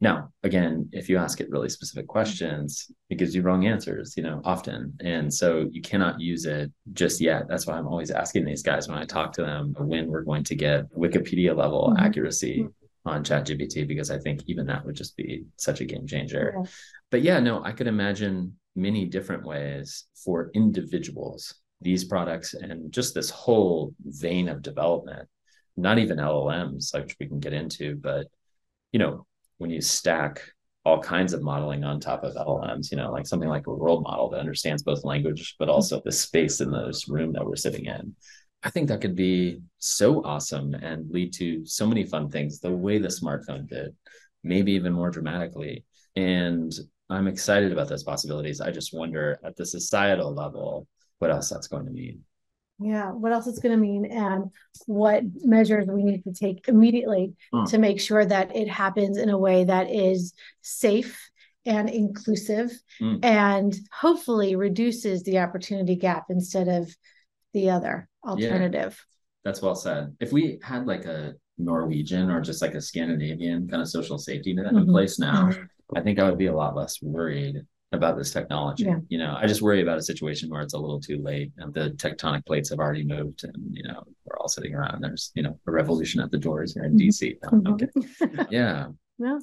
Now, 0.00 0.30
again, 0.42 0.88
if 0.92 1.08
you 1.08 1.16
ask 1.16 1.40
it 1.40 1.50
really 1.50 1.68
specific 1.68 2.06
questions, 2.08 2.90
it 3.10 3.16
gives 3.16 3.34
you 3.34 3.42
wrong 3.42 3.66
answers, 3.66 4.14
you 4.16 4.22
know, 4.22 4.40
often. 4.44 4.92
And 5.00 5.32
so 5.32 5.68
you 5.70 5.80
cannot 5.80 6.20
use 6.20 6.44
it 6.44 6.72
just 6.92 7.20
yet. 7.20 7.48
That's 7.48 7.66
why 7.66 7.78
I'm 7.78 7.86
always 7.86 8.10
asking 8.10 8.44
these 8.44 8.62
guys 8.62 8.88
when 8.88 8.98
I 8.98 9.04
talk 9.04 9.32
to 9.34 9.42
them 9.42 9.74
when 9.78 10.08
we're 10.08 10.22
going 10.22 10.44
to 10.44 10.54
get 10.54 10.92
Wikipedia 10.92 11.56
level 11.56 11.88
mm-hmm. 11.88 12.04
accuracy 12.04 12.66
on 13.06 13.22
ChatGPT, 13.22 13.86
because 13.86 14.10
I 14.10 14.18
think 14.18 14.42
even 14.46 14.66
that 14.66 14.84
would 14.84 14.96
just 14.96 15.16
be 15.16 15.44
such 15.56 15.80
a 15.80 15.84
game 15.84 16.06
changer. 16.06 16.54
Yeah. 16.56 16.70
But 17.10 17.22
yeah, 17.22 17.38
no, 17.38 17.62
I 17.62 17.72
could 17.72 17.86
imagine 17.86 18.58
many 18.74 19.04
different 19.04 19.44
ways 19.44 20.04
for 20.24 20.50
individuals, 20.54 21.54
these 21.80 22.04
products 22.04 22.54
and 22.54 22.90
just 22.92 23.14
this 23.14 23.30
whole 23.30 23.94
vein 24.04 24.48
of 24.48 24.62
development, 24.62 25.28
not 25.76 25.98
even 25.98 26.18
LLMs, 26.18 26.92
like 26.94 27.14
we 27.20 27.26
can 27.26 27.40
get 27.40 27.52
into, 27.52 27.96
but 27.96 28.26
you 28.90 28.98
know, 28.98 29.26
when 29.58 29.70
you 29.70 29.80
stack 29.80 30.42
all 30.84 31.00
kinds 31.00 31.32
of 31.32 31.42
modeling 31.42 31.82
on 31.82 31.98
top 31.98 32.24
of 32.24 32.34
LLMs, 32.34 32.90
you 32.90 32.96
know, 32.96 33.10
like 33.10 33.26
something 33.26 33.48
like 33.48 33.66
a 33.66 33.74
world 33.74 34.02
model 34.02 34.28
that 34.30 34.40
understands 34.40 34.82
both 34.82 35.04
language, 35.04 35.56
but 35.58 35.68
also 35.68 36.00
the 36.04 36.12
space 36.12 36.60
in 36.60 36.70
this 36.70 37.08
room 37.08 37.32
that 37.32 37.44
we're 37.44 37.56
sitting 37.56 37.86
in. 37.86 38.14
I 38.62 38.70
think 38.70 38.88
that 38.88 39.00
could 39.00 39.16
be 39.16 39.60
so 39.78 40.22
awesome 40.24 40.74
and 40.74 41.10
lead 41.10 41.32
to 41.34 41.64
so 41.66 41.86
many 41.86 42.04
fun 42.04 42.30
things 42.30 42.60
the 42.60 42.70
way 42.70 42.98
the 42.98 43.08
smartphone 43.08 43.68
did, 43.68 43.94
maybe 44.42 44.72
even 44.72 44.92
more 44.92 45.10
dramatically. 45.10 45.84
And 46.16 46.72
I'm 47.10 47.28
excited 47.28 47.72
about 47.72 47.88
those 47.88 48.04
possibilities. 48.04 48.60
I 48.60 48.70
just 48.70 48.94
wonder 48.94 49.38
at 49.44 49.56
the 49.56 49.66
societal 49.66 50.34
level 50.34 50.86
what 51.18 51.30
else 51.30 51.48
that's 51.48 51.68
going 51.68 51.86
to 51.86 51.90
mean. 51.90 52.24
Yeah, 52.80 53.12
what 53.12 53.32
else 53.32 53.46
it's 53.46 53.60
going 53.60 53.74
to 53.74 53.80
mean 53.80 54.06
and 54.06 54.50
what 54.86 55.22
measures 55.42 55.86
we 55.86 56.02
need 56.02 56.24
to 56.24 56.32
take 56.32 56.66
immediately 56.66 57.34
mm. 57.52 57.70
to 57.70 57.78
make 57.78 58.00
sure 58.00 58.24
that 58.24 58.54
it 58.54 58.68
happens 58.68 59.16
in 59.16 59.30
a 59.30 59.38
way 59.38 59.64
that 59.64 59.90
is 59.90 60.34
safe 60.60 61.30
and 61.64 61.88
inclusive 61.88 62.72
mm. 63.00 63.24
and 63.24 63.74
hopefully 63.92 64.56
reduces 64.56 65.22
the 65.22 65.38
opportunity 65.38 65.94
gap 65.94 66.24
instead 66.30 66.68
of 66.68 66.94
the 67.52 67.70
other 67.70 68.08
alternative. 68.26 68.96
Yeah, 68.98 69.40
that's 69.44 69.62
well 69.62 69.76
said. 69.76 70.16
If 70.20 70.32
we 70.32 70.58
had 70.62 70.86
like 70.86 71.04
a 71.04 71.34
Norwegian 71.56 72.28
or 72.28 72.40
just 72.40 72.60
like 72.60 72.74
a 72.74 72.80
Scandinavian 72.80 73.68
kind 73.68 73.82
of 73.82 73.88
social 73.88 74.18
safety 74.18 74.52
net 74.52 74.66
mm-hmm. 74.66 74.78
in 74.78 74.86
place 74.86 75.18
now, 75.18 75.48
mm-hmm. 75.50 75.96
I 75.96 76.00
think 76.00 76.18
I 76.18 76.28
would 76.28 76.38
be 76.38 76.46
a 76.46 76.56
lot 76.56 76.74
less 76.74 77.00
worried 77.00 77.62
about 77.94 78.16
this 78.16 78.30
technology. 78.30 78.84
Yeah. 78.84 78.98
You 79.08 79.18
know, 79.18 79.36
I 79.40 79.46
just 79.46 79.62
worry 79.62 79.82
about 79.82 79.98
a 79.98 80.02
situation 80.02 80.50
where 80.50 80.62
it's 80.62 80.74
a 80.74 80.78
little 80.78 81.00
too 81.00 81.20
late 81.22 81.52
and 81.58 81.72
the 81.72 81.90
tectonic 81.90 82.46
plates 82.46 82.70
have 82.70 82.78
already 82.78 83.04
moved 83.04 83.44
and, 83.44 83.54
you 83.70 83.82
know, 83.84 84.02
we're 84.24 84.36
all 84.38 84.48
sitting 84.48 84.74
around. 84.74 85.02
There's, 85.02 85.32
you 85.34 85.42
know, 85.42 85.58
a 85.66 85.70
revolution 85.70 86.20
at 86.20 86.30
the 86.30 86.38
doors 86.38 86.74
here 86.74 86.84
in 86.84 86.96
mm-hmm. 86.96 87.08
DC. 87.08 87.36
No, 87.52 87.72
okay. 87.74 88.46
yeah. 88.50 88.86
Well, 89.18 89.40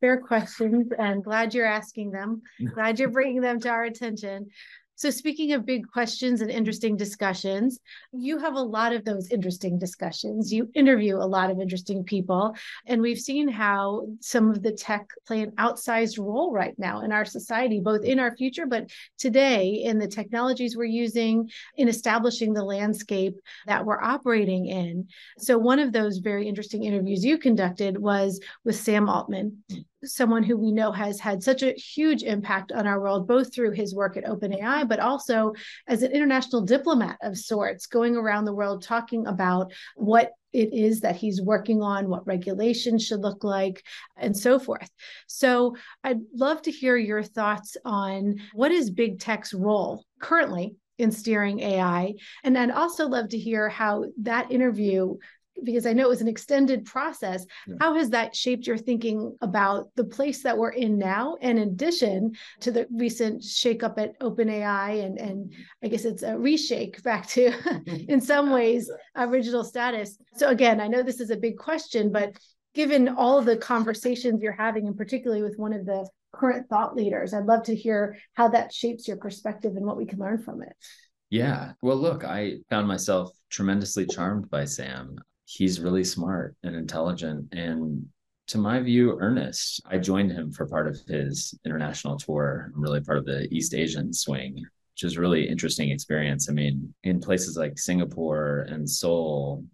fair 0.00 0.20
questions 0.20 0.88
and 0.98 1.24
glad 1.24 1.54
you're 1.54 1.66
asking 1.66 2.10
them. 2.10 2.42
Glad 2.74 2.98
you're 2.98 3.08
bringing 3.10 3.40
them 3.40 3.60
to 3.60 3.70
our 3.70 3.84
attention. 3.84 4.48
So, 4.96 5.10
speaking 5.10 5.52
of 5.52 5.66
big 5.66 5.90
questions 5.90 6.40
and 6.40 6.50
interesting 6.50 6.96
discussions, 6.96 7.80
you 8.12 8.38
have 8.38 8.54
a 8.54 8.60
lot 8.60 8.92
of 8.92 9.04
those 9.04 9.30
interesting 9.30 9.78
discussions. 9.78 10.52
You 10.52 10.70
interview 10.74 11.16
a 11.16 11.26
lot 11.26 11.50
of 11.50 11.60
interesting 11.60 12.04
people, 12.04 12.54
and 12.86 13.02
we've 13.02 13.18
seen 13.18 13.48
how 13.48 14.06
some 14.20 14.50
of 14.50 14.62
the 14.62 14.72
tech 14.72 15.08
play 15.26 15.42
an 15.42 15.50
outsized 15.52 16.18
role 16.18 16.52
right 16.52 16.78
now 16.78 17.00
in 17.00 17.10
our 17.10 17.24
society, 17.24 17.80
both 17.80 18.04
in 18.04 18.20
our 18.20 18.36
future, 18.36 18.66
but 18.66 18.88
today 19.18 19.82
in 19.84 19.98
the 19.98 20.06
technologies 20.06 20.76
we're 20.76 20.84
using 20.84 21.50
in 21.76 21.88
establishing 21.88 22.52
the 22.52 22.64
landscape 22.64 23.34
that 23.66 23.84
we're 23.84 24.02
operating 24.02 24.66
in. 24.66 25.08
So, 25.38 25.58
one 25.58 25.80
of 25.80 25.92
those 25.92 26.18
very 26.18 26.46
interesting 26.46 26.84
interviews 26.84 27.24
you 27.24 27.38
conducted 27.38 27.98
was 27.98 28.40
with 28.64 28.76
Sam 28.76 29.08
Altman 29.08 29.64
someone 30.06 30.42
who 30.42 30.56
we 30.56 30.72
know 30.72 30.92
has 30.92 31.20
had 31.20 31.42
such 31.42 31.62
a 31.62 31.72
huge 31.72 32.22
impact 32.22 32.72
on 32.72 32.86
our 32.86 33.00
world, 33.00 33.26
both 33.26 33.54
through 33.54 33.72
his 33.72 33.94
work 33.94 34.16
at 34.16 34.24
OpenAI, 34.24 34.88
but 34.88 35.00
also 35.00 35.52
as 35.86 36.02
an 36.02 36.12
international 36.12 36.62
diplomat 36.62 37.18
of 37.22 37.36
sorts, 37.36 37.86
going 37.86 38.16
around 38.16 38.44
the 38.44 38.54
world 38.54 38.82
talking 38.82 39.26
about 39.26 39.72
what 39.96 40.32
it 40.52 40.72
is 40.72 41.00
that 41.00 41.16
he's 41.16 41.42
working 41.42 41.82
on, 41.82 42.08
what 42.08 42.26
regulations 42.26 43.04
should 43.04 43.20
look 43.20 43.42
like, 43.42 43.84
and 44.16 44.36
so 44.36 44.58
forth. 44.58 44.88
So 45.26 45.76
I'd 46.04 46.20
love 46.32 46.62
to 46.62 46.70
hear 46.70 46.96
your 46.96 47.24
thoughts 47.24 47.76
on 47.84 48.36
what 48.52 48.70
is 48.70 48.90
big 48.90 49.18
tech's 49.18 49.52
role 49.52 50.04
currently 50.20 50.76
in 50.96 51.10
steering 51.10 51.60
AI. 51.60 52.14
And 52.44 52.56
I'd 52.56 52.70
also 52.70 53.08
love 53.08 53.30
to 53.30 53.38
hear 53.38 53.68
how 53.68 54.04
that 54.22 54.52
interview 54.52 55.16
because 55.62 55.86
I 55.86 55.92
know 55.92 56.04
it 56.04 56.08
was 56.08 56.20
an 56.20 56.28
extended 56.28 56.84
process. 56.84 57.46
Yeah. 57.66 57.76
How 57.80 57.94
has 57.94 58.10
that 58.10 58.34
shaped 58.34 58.66
your 58.66 58.78
thinking 58.78 59.36
about 59.40 59.90
the 59.94 60.04
place 60.04 60.42
that 60.42 60.56
we're 60.56 60.70
in 60.70 60.98
now? 60.98 61.36
And 61.40 61.58
in 61.58 61.68
addition 61.68 62.32
to 62.60 62.70
the 62.70 62.86
recent 62.90 63.42
shakeup 63.42 63.98
at 63.98 64.18
OpenAI, 64.20 65.04
and 65.04 65.18
and 65.18 65.52
I 65.82 65.88
guess 65.88 66.04
it's 66.04 66.22
a 66.22 66.32
reshake 66.32 67.02
back 67.02 67.28
to, 67.28 67.52
in 68.08 68.20
some 68.20 68.50
ways, 68.52 68.90
original 69.16 69.64
status. 69.64 70.18
So 70.36 70.48
again, 70.48 70.80
I 70.80 70.88
know 70.88 71.02
this 71.02 71.20
is 71.20 71.30
a 71.30 71.36
big 71.36 71.56
question, 71.56 72.10
but 72.10 72.36
given 72.74 73.08
all 73.08 73.40
the 73.40 73.56
conversations 73.56 74.42
you're 74.42 74.52
having, 74.52 74.86
and 74.86 74.96
particularly 74.96 75.42
with 75.42 75.56
one 75.56 75.72
of 75.72 75.86
the 75.86 76.08
current 76.32 76.68
thought 76.68 76.96
leaders, 76.96 77.32
I'd 77.32 77.46
love 77.46 77.64
to 77.64 77.76
hear 77.76 78.18
how 78.34 78.48
that 78.48 78.72
shapes 78.72 79.06
your 79.06 79.16
perspective 79.16 79.76
and 79.76 79.86
what 79.86 79.96
we 79.96 80.06
can 80.06 80.18
learn 80.18 80.42
from 80.42 80.62
it. 80.62 80.74
Yeah. 81.30 81.72
Well, 81.82 81.96
look, 81.96 82.24
I 82.24 82.58
found 82.70 82.86
myself 82.86 83.30
tremendously 83.50 84.06
charmed 84.06 84.50
by 84.50 84.64
Sam 84.64 85.16
he's 85.56 85.80
really 85.80 86.04
smart 86.04 86.56
and 86.62 86.74
intelligent. 86.74 87.52
And 87.52 88.06
to 88.48 88.58
my 88.58 88.78
view 88.78 89.16
earnest 89.20 89.80
i 89.86 89.96
joined 89.96 90.30
him 90.30 90.52
for 90.52 90.66
part 90.66 90.86
of 90.86 90.98
his 91.08 91.58
international 91.64 92.18
tour 92.18 92.70
i'm 92.74 92.82
really 92.82 93.00
part 93.00 93.16
of 93.16 93.24
the 93.24 93.48
east 93.50 93.72
asian 93.72 94.12
swing 94.12 94.54
which 94.94 95.02
is 95.02 95.18
really 95.18 95.48
interesting 95.48 95.90
experience. 95.90 96.48
I 96.48 96.52
mean 96.52 96.94
in 97.02 97.20
places 97.20 97.56
like 97.56 97.78
singapore 97.78 98.66
and 98.68 98.88
seoul 98.88 99.64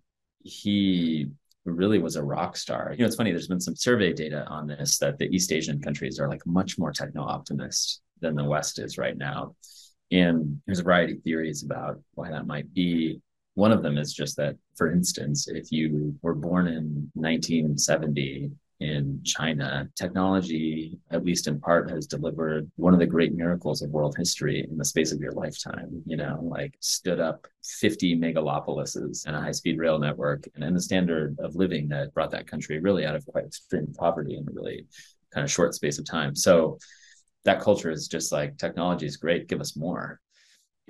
he 0.42 1.26
really 1.66 1.98
was 1.98 2.16
a 2.16 2.22
rock 2.22 2.56
star. 2.56 2.92
You 2.92 3.00
know 3.00 3.06
it's 3.06 3.16
funny 3.16 3.32
there's 3.32 3.48
been 3.48 3.60
some 3.60 3.76
survey 3.76 4.12
data 4.12 4.46
on 4.46 4.66
this 4.66 4.98
that 4.98 5.18
the 5.18 5.26
east 5.26 5.52
asian 5.52 5.80
countries 5.82 6.18
are 6.18 6.28
like 6.28 6.46
much 6.46 6.78
more 6.78 6.92
techno 6.92 7.22
optimist 7.22 8.00
than 8.20 8.34
the 8.34 8.44
west 8.44 8.78
is 8.78 8.96
right 8.96 9.16
now. 9.16 9.56
And 10.10 10.60
there's 10.66 10.78
a 10.78 10.84
variety 10.84 11.14
of 11.14 11.22
theories 11.22 11.62
about 11.64 12.00
why 12.14 12.30
that 12.30 12.46
might 12.46 12.72
be 12.72 13.20
one 13.60 13.72
of 13.72 13.82
them 13.82 13.98
is 13.98 14.14
just 14.14 14.38
that, 14.38 14.56
for 14.74 14.90
instance, 14.90 15.46
if 15.46 15.70
you 15.70 16.18
were 16.22 16.34
born 16.34 16.66
in 16.66 17.10
1970 17.12 18.50
in 18.80 19.20
China, 19.22 19.86
technology, 19.94 20.98
at 21.10 21.26
least 21.26 21.46
in 21.46 21.60
part, 21.60 21.90
has 21.90 22.06
delivered 22.06 22.70
one 22.76 22.94
of 22.94 23.00
the 23.00 23.06
great 23.14 23.34
miracles 23.34 23.82
of 23.82 23.90
world 23.90 24.14
history 24.16 24.66
in 24.70 24.78
the 24.78 24.84
space 24.92 25.12
of 25.12 25.20
your 25.20 25.32
lifetime. 25.32 26.02
You 26.06 26.16
know, 26.16 26.40
like 26.42 26.72
stood 26.80 27.20
up 27.20 27.46
50 27.62 28.18
megalopolises 28.18 29.26
and 29.26 29.36
a 29.36 29.42
high 29.42 29.52
speed 29.52 29.78
rail 29.78 29.98
network 29.98 30.48
and, 30.54 30.64
and 30.64 30.74
the 30.74 30.80
standard 30.80 31.36
of 31.38 31.54
living 31.54 31.86
that 31.88 32.14
brought 32.14 32.30
that 32.30 32.46
country 32.46 32.80
really 32.80 33.04
out 33.04 33.14
of 33.14 33.26
quite 33.26 33.44
extreme 33.44 33.92
poverty 33.92 34.38
in 34.38 34.48
a 34.48 34.52
really 34.52 34.86
kind 35.34 35.44
of 35.44 35.50
short 35.50 35.74
space 35.74 35.98
of 35.98 36.06
time. 36.06 36.34
So 36.34 36.78
that 37.44 37.60
culture 37.60 37.90
is 37.90 38.08
just 38.08 38.32
like 38.32 38.56
technology 38.56 39.04
is 39.04 39.18
great, 39.18 39.48
give 39.48 39.60
us 39.60 39.76
more 39.76 40.18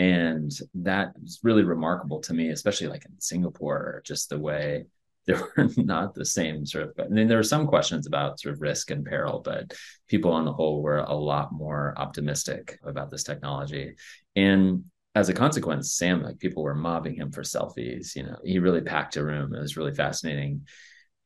and 0.00 0.50
that 0.72 1.12
was 1.20 1.40
really 1.42 1.62
remarkable 1.62 2.20
to 2.20 2.32
me 2.32 2.48
especially 2.48 2.86
like 2.86 3.04
in 3.04 3.20
singapore 3.20 4.02
just 4.04 4.30
the 4.30 4.38
way 4.38 4.84
there 5.26 5.42
were 5.56 5.68
not 5.76 6.14
the 6.14 6.24
same 6.24 6.64
sort 6.64 6.84
of 6.84 6.92
i 6.98 7.06
mean 7.08 7.28
there 7.28 7.36
were 7.36 7.42
some 7.42 7.66
questions 7.66 8.06
about 8.06 8.40
sort 8.40 8.54
of 8.54 8.62
risk 8.62 8.90
and 8.90 9.04
peril 9.04 9.42
but 9.44 9.72
people 10.08 10.32
on 10.32 10.46
the 10.46 10.52
whole 10.52 10.82
were 10.82 10.98
a 10.98 11.14
lot 11.14 11.52
more 11.52 11.94
optimistic 11.96 12.78
about 12.84 13.10
this 13.10 13.22
technology. 13.22 13.94
And 14.34 14.84
as 15.14 15.28
a 15.28 15.34
consequence 15.34 15.94
sam 15.94 16.22
like 16.22 16.38
people 16.38 16.62
were 16.62 16.74
mobbing 16.74 17.14
him 17.14 17.32
for 17.32 17.42
selfies 17.42 18.14
you 18.14 18.22
know 18.22 18.36
he 18.44 18.58
really 18.58 18.80
packed 18.80 19.16
a 19.16 19.24
room. 19.24 19.54
It 19.54 19.60
was 19.60 19.76
really 19.76 19.94
fascinating. 19.94 20.66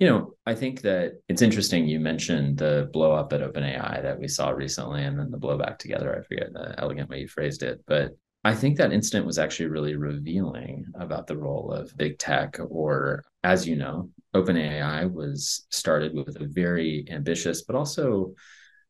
You 0.00 0.08
know, 0.08 0.34
I 0.44 0.54
think 0.56 0.80
that 0.80 1.12
it's 1.28 1.42
interesting 1.42 1.86
you 1.86 2.00
mentioned 2.00 2.58
the 2.58 2.90
blow 2.92 3.12
up 3.12 3.32
at 3.32 3.40
OpenAI 3.40 4.02
that 4.02 4.18
we 4.18 4.26
saw 4.26 4.50
recently 4.50 5.04
and 5.04 5.16
then 5.16 5.30
the 5.30 5.38
blowback 5.38 5.78
together. 5.78 6.18
I 6.18 6.26
forget 6.26 6.52
the 6.52 6.74
elegant 6.78 7.08
way 7.08 7.20
you 7.20 7.28
phrased 7.28 7.62
it, 7.62 7.80
but 7.86 8.10
I 8.46 8.54
think 8.54 8.76
that 8.76 8.92
incident 8.92 9.24
was 9.24 9.38
actually 9.38 9.66
really 9.66 9.96
revealing 9.96 10.84
about 10.96 11.26
the 11.26 11.36
role 11.36 11.72
of 11.72 11.96
big 11.96 12.18
tech, 12.18 12.58
or 12.68 13.24
as 13.42 13.66
you 13.66 13.74
know, 13.74 14.10
OpenAI 14.34 15.10
was 15.10 15.66
started 15.70 16.14
with 16.14 16.36
a 16.40 16.46
very 16.46 17.06
ambitious, 17.10 17.62
but 17.62 17.74
also 17.74 18.34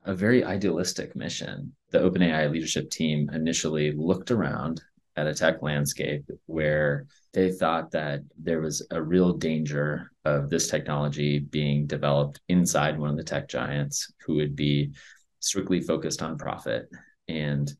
a 0.02 0.12
very 0.12 0.42
idealistic 0.42 1.14
mission. 1.14 1.72
The 1.90 2.00
OpenAI 2.00 2.50
leadership 2.50 2.90
team 2.90 3.30
initially 3.32 3.92
looked 3.92 4.32
around 4.32 4.82
at 5.16 5.28
a 5.28 5.34
tech 5.34 5.62
landscape 5.62 6.28
where 6.46 7.06
they 7.32 7.52
thought 7.52 7.92
that 7.92 8.22
there 8.36 8.60
was 8.60 8.84
a 8.90 9.00
real 9.00 9.34
danger 9.34 10.10
of 10.24 10.50
this 10.50 10.68
technology 10.68 11.38
being 11.38 11.86
developed 11.86 12.40
inside 12.48 12.98
one 12.98 13.10
of 13.10 13.16
the 13.16 13.22
tech 13.22 13.48
giants 13.48 14.12
who 14.26 14.34
would 14.34 14.56
be 14.56 14.92
strictly 15.38 15.80
focused 15.80 16.22
on 16.22 16.36
profit 16.36 16.88
and 17.28 17.72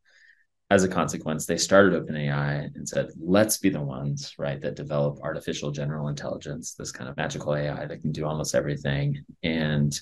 as 0.71 0.83
a 0.83 0.89
consequence, 0.89 1.47
they 1.47 1.59
started 1.59 1.93
OpenAI 1.93 2.75
and 2.75 2.89
said, 2.89 3.11
let's 3.21 3.59
be 3.59 3.69
the 3.69 3.83
ones, 3.83 4.35
right, 4.39 4.61
that 4.61 4.77
develop 4.77 5.19
artificial 5.23 5.71
general 5.71 6.09
intelligence, 6.09 6.75
this 6.75 6.91
kind 6.91 7.09
of 7.09 7.17
magical 7.17 7.55
AI 7.55 7.87
that 7.87 8.01
can 8.01 8.13
do 8.13 8.25
almost 8.25 8.55
everything. 8.55 9.23
And 9.43 9.95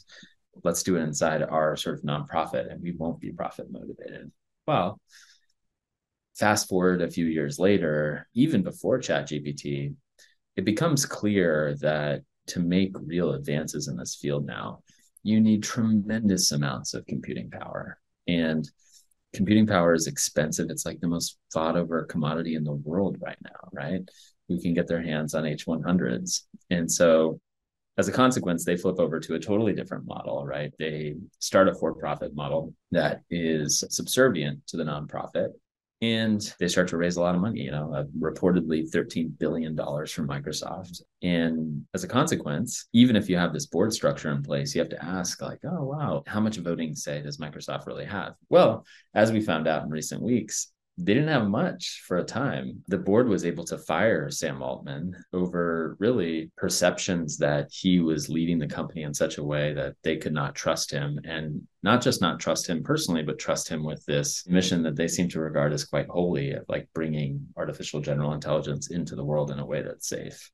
let's 0.63 0.83
do 0.83 0.97
it 0.97 1.03
inside 1.03 1.43
our 1.43 1.77
sort 1.77 1.99
of 1.99 2.05
nonprofit 2.05 2.71
and 2.71 2.81
we 2.83 2.93
won't 2.93 3.21
be 3.21 3.33
profit 3.33 3.73
motivated. 3.73 4.31
Well, 4.67 5.01
fast 6.37 6.69
forward 6.69 7.03
a 7.03 7.11
few 7.11 7.27
years 7.27 7.59
later, 7.59 8.29
even 8.35 8.63
before 8.63 9.01
ChatGPT, 9.01 9.95
it 10.57 10.65
becomes 10.65 11.07
clear 11.07 11.77
that 11.81 12.23
to 12.49 12.61
make 12.61 12.93
real 12.95 13.33
advances 13.33 13.89
in 13.89 13.97
this 13.97 14.17
field 14.17 14.47
now, 14.47 14.81
you 15.23 15.41
need 15.41 15.63
tremendous 15.63 16.53
amounts 16.53 16.95
of 16.95 17.07
computing 17.07 17.51
power. 17.51 17.99
And 18.29 18.69
computing 19.35 19.67
power 19.67 19.95
is 19.95 20.07
expensive. 20.07 20.71
It's 20.71 20.87
like 20.87 21.01
the 21.01 21.09
most 21.09 21.39
thought 21.53 21.77
over 21.77 22.05
commodity 22.05 22.55
in 22.55 22.65
the 22.65 22.73
world 22.73 23.17
right 23.21 23.39
now, 23.43 23.69
right? 23.73 24.03
Who 24.49 24.61
can 24.61 24.75
get 24.75 24.87
their 24.87 25.03
hands 25.03 25.35
on 25.35 25.45
H100s. 25.45 26.43
And 26.71 26.91
so, 26.91 27.41
as 27.99 28.09
a 28.09 28.13
consequence, 28.13 28.65
they 28.65 28.77
flip 28.77 28.99
over 28.99 29.21
to 29.21 29.35
a 29.35 29.41
totally 29.41 29.75
different 29.75 30.07
model, 30.07 30.47
right? 30.47 30.73
They 30.79 31.15
start 31.41 31.69
a 31.69 31.75
for 31.75 31.95
profit 31.95 32.35
model 32.35 32.75
that 32.91 33.23
is 33.31 33.85
subservient 33.91 34.67
to 34.69 34.77
the 34.77 34.85
nonprofit 34.85 35.49
and 36.03 36.53
they 36.59 36.67
start 36.69 36.89
to 36.89 36.97
raise 36.97 37.17
a 37.17 37.21
lot 37.21 37.35
of 37.35 37.41
money 37.41 37.61
you 37.61 37.71
know 37.71 37.95
uh, 37.95 38.05
reportedly 38.19 38.87
13 38.87 39.35
billion 39.39 39.75
dollars 39.75 40.13
from 40.13 40.29
microsoft. 40.29 41.01
And 41.23 41.85
as 41.95 42.05
a 42.05 42.09
consequence 42.09 42.89
even 42.93 43.17
if 43.17 43.31
you 43.31 43.37
have 43.37 43.53
this 43.53 43.67
board 43.67 43.95
structure 43.95 44.31
in 44.31 44.43
place 44.43 44.75
you 44.75 44.81
have 44.81 44.91
to 44.91 45.05
ask 45.05 45.41
like 45.41 45.61
oh 45.65 45.85
wow 45.85 46.25
how 46.27 46.41
much 46.41 46.57
voting 46.59 46.95
say 46.95 47.23
does 47.23 47.39
microsoft 47.39 47.87
really 47.87 48.05
have? 48.05 48.35
Well 48.51 48.85
as 49.15 49.33
we 49.33 49.41
found 49.41 49.67
out 49.67 49.85
in 49.85 49.91
recent 49.91 50.21
weeks 50.21 50.73
they 50.99 51.15
didn't 51.15 51.31
have 51.31 51.49
much 51.49 52.03
for 52.07 52.19
a 52.19 52.25
time. 52.25 52.83
The 52.89 52.99
board 52.99 53.27
was 53.27 53.47
able 53.47 53.65
to 53.65 53.79
fire 53.79 54.31
Sam 54.31 54.63
Altman 54.63 55.17
over 55.33 55.97
really 55.99 56.51
perceptions 56.57 57.39
that 57.39 57.69
he 57.73 57.99
was 58.01 58.29
leading 58.29 58.59
the 58.59 58.67
company 58.67 59.03
in 59.03 59.15
such 59.15 59.39
a 59.39 59.45
way 59.45 59.73
that 59.73 59.95
they 60.03 60.19
could 60.19 60.35
not 60.35 60.55
trust 60.55 60.91
him 60.91 61.19
and 61.25 61.67
not 61.83 62.03
just 62.03 62.21
not 62.21 62.41
trust 62.41 62.69
him 62.69 62.83
personally, 62.83 63.23
but 63.23 63.39
trust 63.39 63.69
him 63.69 63.83
with 63.83 64.05
this 64.05 64.47
mission 64.47 64.83
that 64.83 64.95
they 64.95 65.09
seem 65.09 65.31
to 65.31 65.41
regard 65.41 65.73
as 65.73 65.87
quite 65.87 66.09
holy 66.09 66.53
of 66.53 66.65
like 66.69 66.89
bringing 66.95 67.47
artificial 67.57 68.01
general 68.01 68.35
intelligence 68.35 68.91
into 68.91 69.17
the 69.17 69.25
world 69.25 69.51
in 69.51 69.59
a 69.59 69.67
way 69.67 69.81
that's 69.81 70.09
safe. 70.09 70.51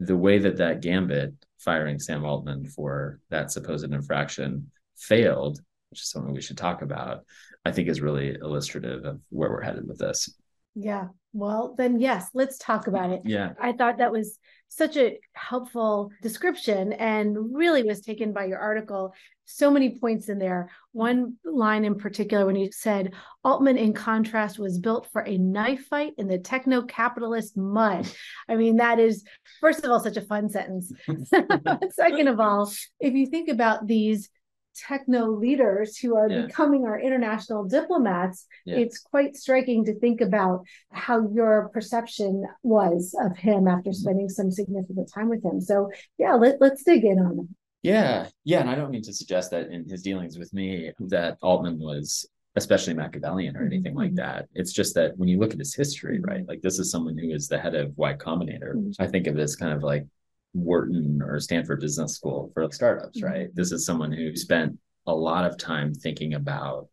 The 0.00 0.16
way 0.16 0.38
that 0.38 0.56
that 0.56 0.80
gambit, 0.80 1.34
firing 1.58 1.98
Sam 1.98 2.24
Altman 2.24 2.66
for 2.66 3.20
that 3.28 3.52
supposed 3.52 3.84
infraction, 3.84 4.70
failed, 4.96 5.60
which 5.90 6.00
is 6.00 6.10
something 6.10 6.32
we 6.32 6.40
should 6.40 6.56
talk 6.56 6.80
about 6.80 7.24
I 7.64 7.72
think 7.72 7.88
is 7.88 8.00
really 8.00 8.36
illustrative 8.40 9.04
of 9.04 9.20
where 9.28 9.50
we're 9.50 9.62
headed 9.62 9.86
with 9.86 9.98
this. 9.98 10.34
Yeah. 10.74 11.08
Well, 11.32 11.74
then, 11.76 12.00
yes, 12.00 12.28
let's 12.34 12.58
talk 12.58 12.86
about 12.86 13.10
it. 13.10 13.22
Yeah. 13.24 13.52
I 13.60 13.72
thought 13.72 13.98
that 13.98 14.12
was 14.12 14.38
such 14.68 14.96
a 14.96 15.18
helpful 15.32 16.10
description 16.22 16.92
and 16.92 17.36
really 17.54 17.82
was 17.82 18.00
taken 18.00 18.32
by 18.32 18.46
your 18.46 18.58
article. 18.58 19.12
So 19.44 19.70
many 19.70 19.98
points 19.98 20.28
in 20.28 20.38
there. 20.38 20.70
One 20.92 21.36
line 21.44 21.84
in 21.84 21.96
particular, 21.96 22.46
when 22.46 22.56
you 22.56 22.70
said 22.72 23.14
Altman, 23.44 23.78
in 23.78 23.92
contrast, 23.92 24.58
was 24.58 24.78
built 24.78 25.08
for 25.12 25.22
a 25.22 25.38
knife 25.38 25.86
fight 25.86 26.12
in 26.18 26.28
the 26.28 26.38
techno 26.38 26.82
capitalist 26.82 27.56
mud. 27.56 28.08
I 28.48 28.54
mean, 28.56 28.76
that 28.76 29.00
is, 29.00 29.24
first 29.60 29.84
of 29.84 29.90
all, 29.90 30.00
such 30.00 30.16
a 30.16 30.22
fun 30.22 30.48
sentence. 30.48 30.92
Second 31.90 32.28
of 32.28 32.38
all, 32.38 32.72
if 33.00 33.14
you 33.14 33.26
think 33.26 33.48
about 33.48 33.86
these 33.86 34.30
techno 34.74 35.30
leaders 35.30 35.96
who 35.96 36.16
are 36.16 36.28
yeah. 36.28 36.46
becoming 36.46 36.84
our 36.84 37.00
international 37.00 37.64
diplomats, 37.64 38.46
yeah. 38.64 38.76
it's 38.76 38.98
quite 38.98 39.36
striking 39.36 39.84
to 39.84 39.98
think 39.98 40.20
about 40.20 40.64
how 40.90 41.28
your 41.32 41.70
perception 41.72 42.44
was 42.62 43.14
of 43.20 43.36
him 43.36 43.68
after 43.68 43.92
spending 43.92 44.28
some 44.28 44.50
significant 44.50 45.10
time 45.12 45.28
with 45.28 45.44
him. 45.44 45.60
So, 45.60 45.90
yeah, 46.18 46.34
let, 46.34 46.60
let's 46.60 46.82
dig 46.82 47.04
in 47.04 47.18
on 47.18 47.40
it. 47.40 47.56
Yeah, 47.82 48.28
yeah, 48.44 48.60
and 48.60 48.68
I 48.68 48.74
don't 48.74 48.90
mean 48.90 49.02
to 49.02 49.12
suggest 49.12 49.50
that 49.52 49.70
in 49.70 49.88
his 49.88 50.02
dealings 50.02 50.38
with 50.38 50.52
me 50.52 50.92
that 51.08 51.38
Altman 51.40 51.78
was 51.78 52.28
especially 52.56 52.94
Machiavellian 52.94 53.56
or 53.56 53.64
anything 53.64 53.92
mm-hmm. 53.92 53.98
like 53.98 54.14
that. 54.16 54.48
It's 54.54 54.72
just 54.72 54.94
that 54.94 55.16
when 55.16 55.28
you 55.28 55.38
look 55.38 55.52
at 55.52 55.58
his 55.58 55.74
history, 55.74 56.20
right? 56.20 56.46
Like 56.46 56.62
this 56.62 56.78
is 56.78 56.90
someone 56.90 57.16
who 57.16 57.30
is 57.30 57.48
the 57.48 57.58
head 57.58 57.74
of 57.74 57.96
Y 57.96 58.14
Combinator. 58.14 58.74
Mm-hmm. 58.74 59.02
I 59.02 59.06
think 59.06 59.26
of 59.26 59.38
it 59.38 59.42
as 59.42 59.56
kind 59.56 59.72
of 59.72 59.82
like 59.82 60.06
Wharton 60.52 61.22
or 61.22 61.38
Stanford 61.40 61.80
Business 61.80 62.16
School 62.16 62.50
for 62.54 62.70
startups, 62.70 63.18
mm-hmm. 63.18 63.26
right? 63.26 63.48
This 63.54 63.72
is 63.72 63.84
someone 63.84 64.12
who 64.12 64.36
spent 64.36 64.78
a 65.06 65.14
lot 65.14 65.44
of 65.44 65.58
time 65.58 65.94
thinking 65.94 66.34
about 66.34 66.88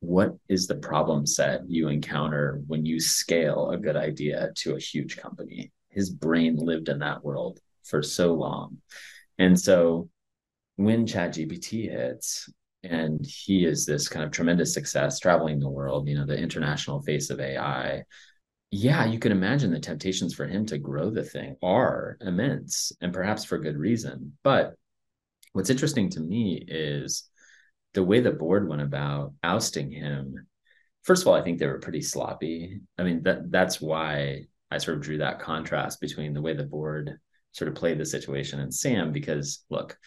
what 0.00 0.34
is 0.48 0.66
the 0.66 0.74
problem 0.74 1.26
set 1.26 1.68
you 1.68 1.88
encounter 1.88 2.60
when 2.66 2.84
you 2.84 2.98
scale 2.98 3.70
a 3.70 3.78
good 3.78 3.96
idea 3.96 4.50
to 4.56 4.74
a 4.74 4.80
huge 4.80 5.16
company. 5.16 5.70
His 5.90 6.10
brain 6.10 6.56
lived 6.56 6.88
in 6.88 6.98
that 7.00 7.24
world 7.24 7.60
for 7.84 8.02
so 8.02 8.34
long. 8.34 8.78
And 9.38 9.58
so 9.58 10.08
when 10.76 11.06
ChatGPT 11.06 11.90
hits, 11.90 12.50
and 12.82 13.24
he 13.24 13.64
is 13.64 13.86
this 13.86 14.08
kind 14.08 14.24
of 14.24 14.32
tremendous 14.32 14.74
success 14.74 15.20
traveling 15.20 15.60
the 15.60 15.68
world, 15.68 16.08
you 16.08 16.16
know, 16.16 16.26
the 16.26 16.36
international 16.36 17.00
face 17.02 17.30
of 17.30 17.38
AI, 17.38 18.02
yeah, 18.74 19.04
you 19.04 19.18
can 19.18 19.32
imagine 19.32 19.70
the 19.70 19.78
temptations 19.78 20.32
for 20.32 20.46
him 20.46 20.64
to 20.64 20.78
grow 20.78 21.10
the 21.10 21.22
thing 21.22 21.56
are 21.62 22.16
immense 22.22 22.90
and 23.02 23.12
perhaps 23.12 23.44
for 23.44 23.58
good 23.58 23.76
reason. 23.76 24.32
But 24.42 24.76
what's 25.52 25.68
interesting 25.68 26.08
to 26.10 26.20
me 26.20 26.64
is 26.66 27.28
the 27.92 28.02
way 28.02 28.20
the 28.20 28.32
board 28.32 28.66
went 28.66 28.80
about 28.80 29.34
ousting 29.44 29.90
him. 29.90 30.46
First 31.02 31.22
of 31.22 31.28
all, 31.28 31.34
I 31.34 31.42
think 31.42 31.58
they 31.58 31.66
were 31.66 31.80
pretty 31.80 32.00
sloppy. 32.00 32.80
I 32.96 33.02
mean, 33.02 33.22
that 33.24 33.50
that's 33.50 33.78
why 33.78 34.46
I 34.70 34.78
sort 34.78 34.96
of 34.96 35.02
drew 35.02 35.18
that 35.18 35.38
contrast 35.38 36.00
between 36.00 36.32
the 36.32 36.40
way 36.40 36.54
the 36.54 36.64
board 36.64 37.18
sort 37.52 37.68
of 37.68 37.74
played 37.74 37.98
the 37.98 38.06
situation 38.06 38.58
and 38.58 38.72
Sam, 38.72 39.12
because 39.12 39.66
look, 39.68 39.98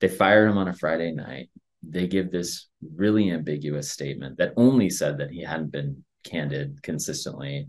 they 0.00 0.08
fire 0.08 0.46
him 0.46 0.56
on 0.56 0.68
a 0.68 0.74
Friday 0.74 1.12
night. 1.12 1.50
They 1.82 2.06
give 2.06 2.30
this 2.30 2.66
really 2.94 3.30
ambiguous 3.30 3.90
statement 3.90 4.38
that 4.38 4.54
only 4.56 4.88
said 4.88 5.18
that 5.18 5.30
he 5.30 5.42
hadn't 5.42 5.70
been 5.70 6.02
candid 6.24 6.82
consistently 6.82 7.68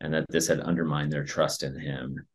and 0.00 0.14
that 0.14 0.26
this 0.28 0.48
had 0.48 0.60
undermined 0.60 1.12
their 1.12 1.24
trust 1.24 1.62
in 1.62 1.78
him. 1.78 2.26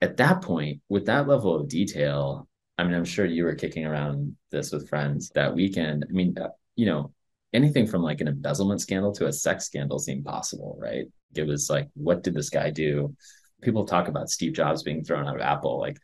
At 0.00 0.18
that 0.18 0.42
point, 0.42 0.80
with 0.88 1.06
that 1.06 1.26
level 1.26 1.56
of 1.56 1.68
detail, 1.68 2.48
I 2.76 2.84
mean, 2.84 2.94
I'm 2.94 3.04
sure 3.04 3.26
you 3.26 3.44
were 3.44 3.54
kicking 3.54 3.84
around 3.84 4.36
this 4.50 4.70
with 4.70 4.88
friends 4.88 5.30
that 5.34 5.54
weekend. 5.54 6.06
I 6.08 6.12
mean, 6.12 6.36
uh, 6.38 6.50
you 6.76 6.86
know, 6.86 7.12
anything 7.52 7.86
from 7.86 8.02
like 8.02 8.20
an 8.20 8.28
embezzlement 8.28 8.80
scandal 8.80 9.12
to 9.12 9.26
a 9.26 9.32
sex 9.32 9.64
scandal 9.64 9.98
seemed 9.98 10.24
possible, 10.24 10.78
right? 10.80 11.06
It 11.34 11.46
was 11.46 11.68
like, 11.68 11.88
what 11.94 12.22
did 12.22 12.34
this 12.34 12.50
guy 12.50 12.70
do? 12.70 13.16
People 13.62 13.84
talk 13.84 14.06
about 14.06 14.30
Steve 14.30 14.52
Jobs 14.52 14.82
being 14.84 15.02
thrown 15.02 15.26
out 15.26 15.36
of 15.36 15.42
Apple. 15.42 15.80
Like, 15.80 15.98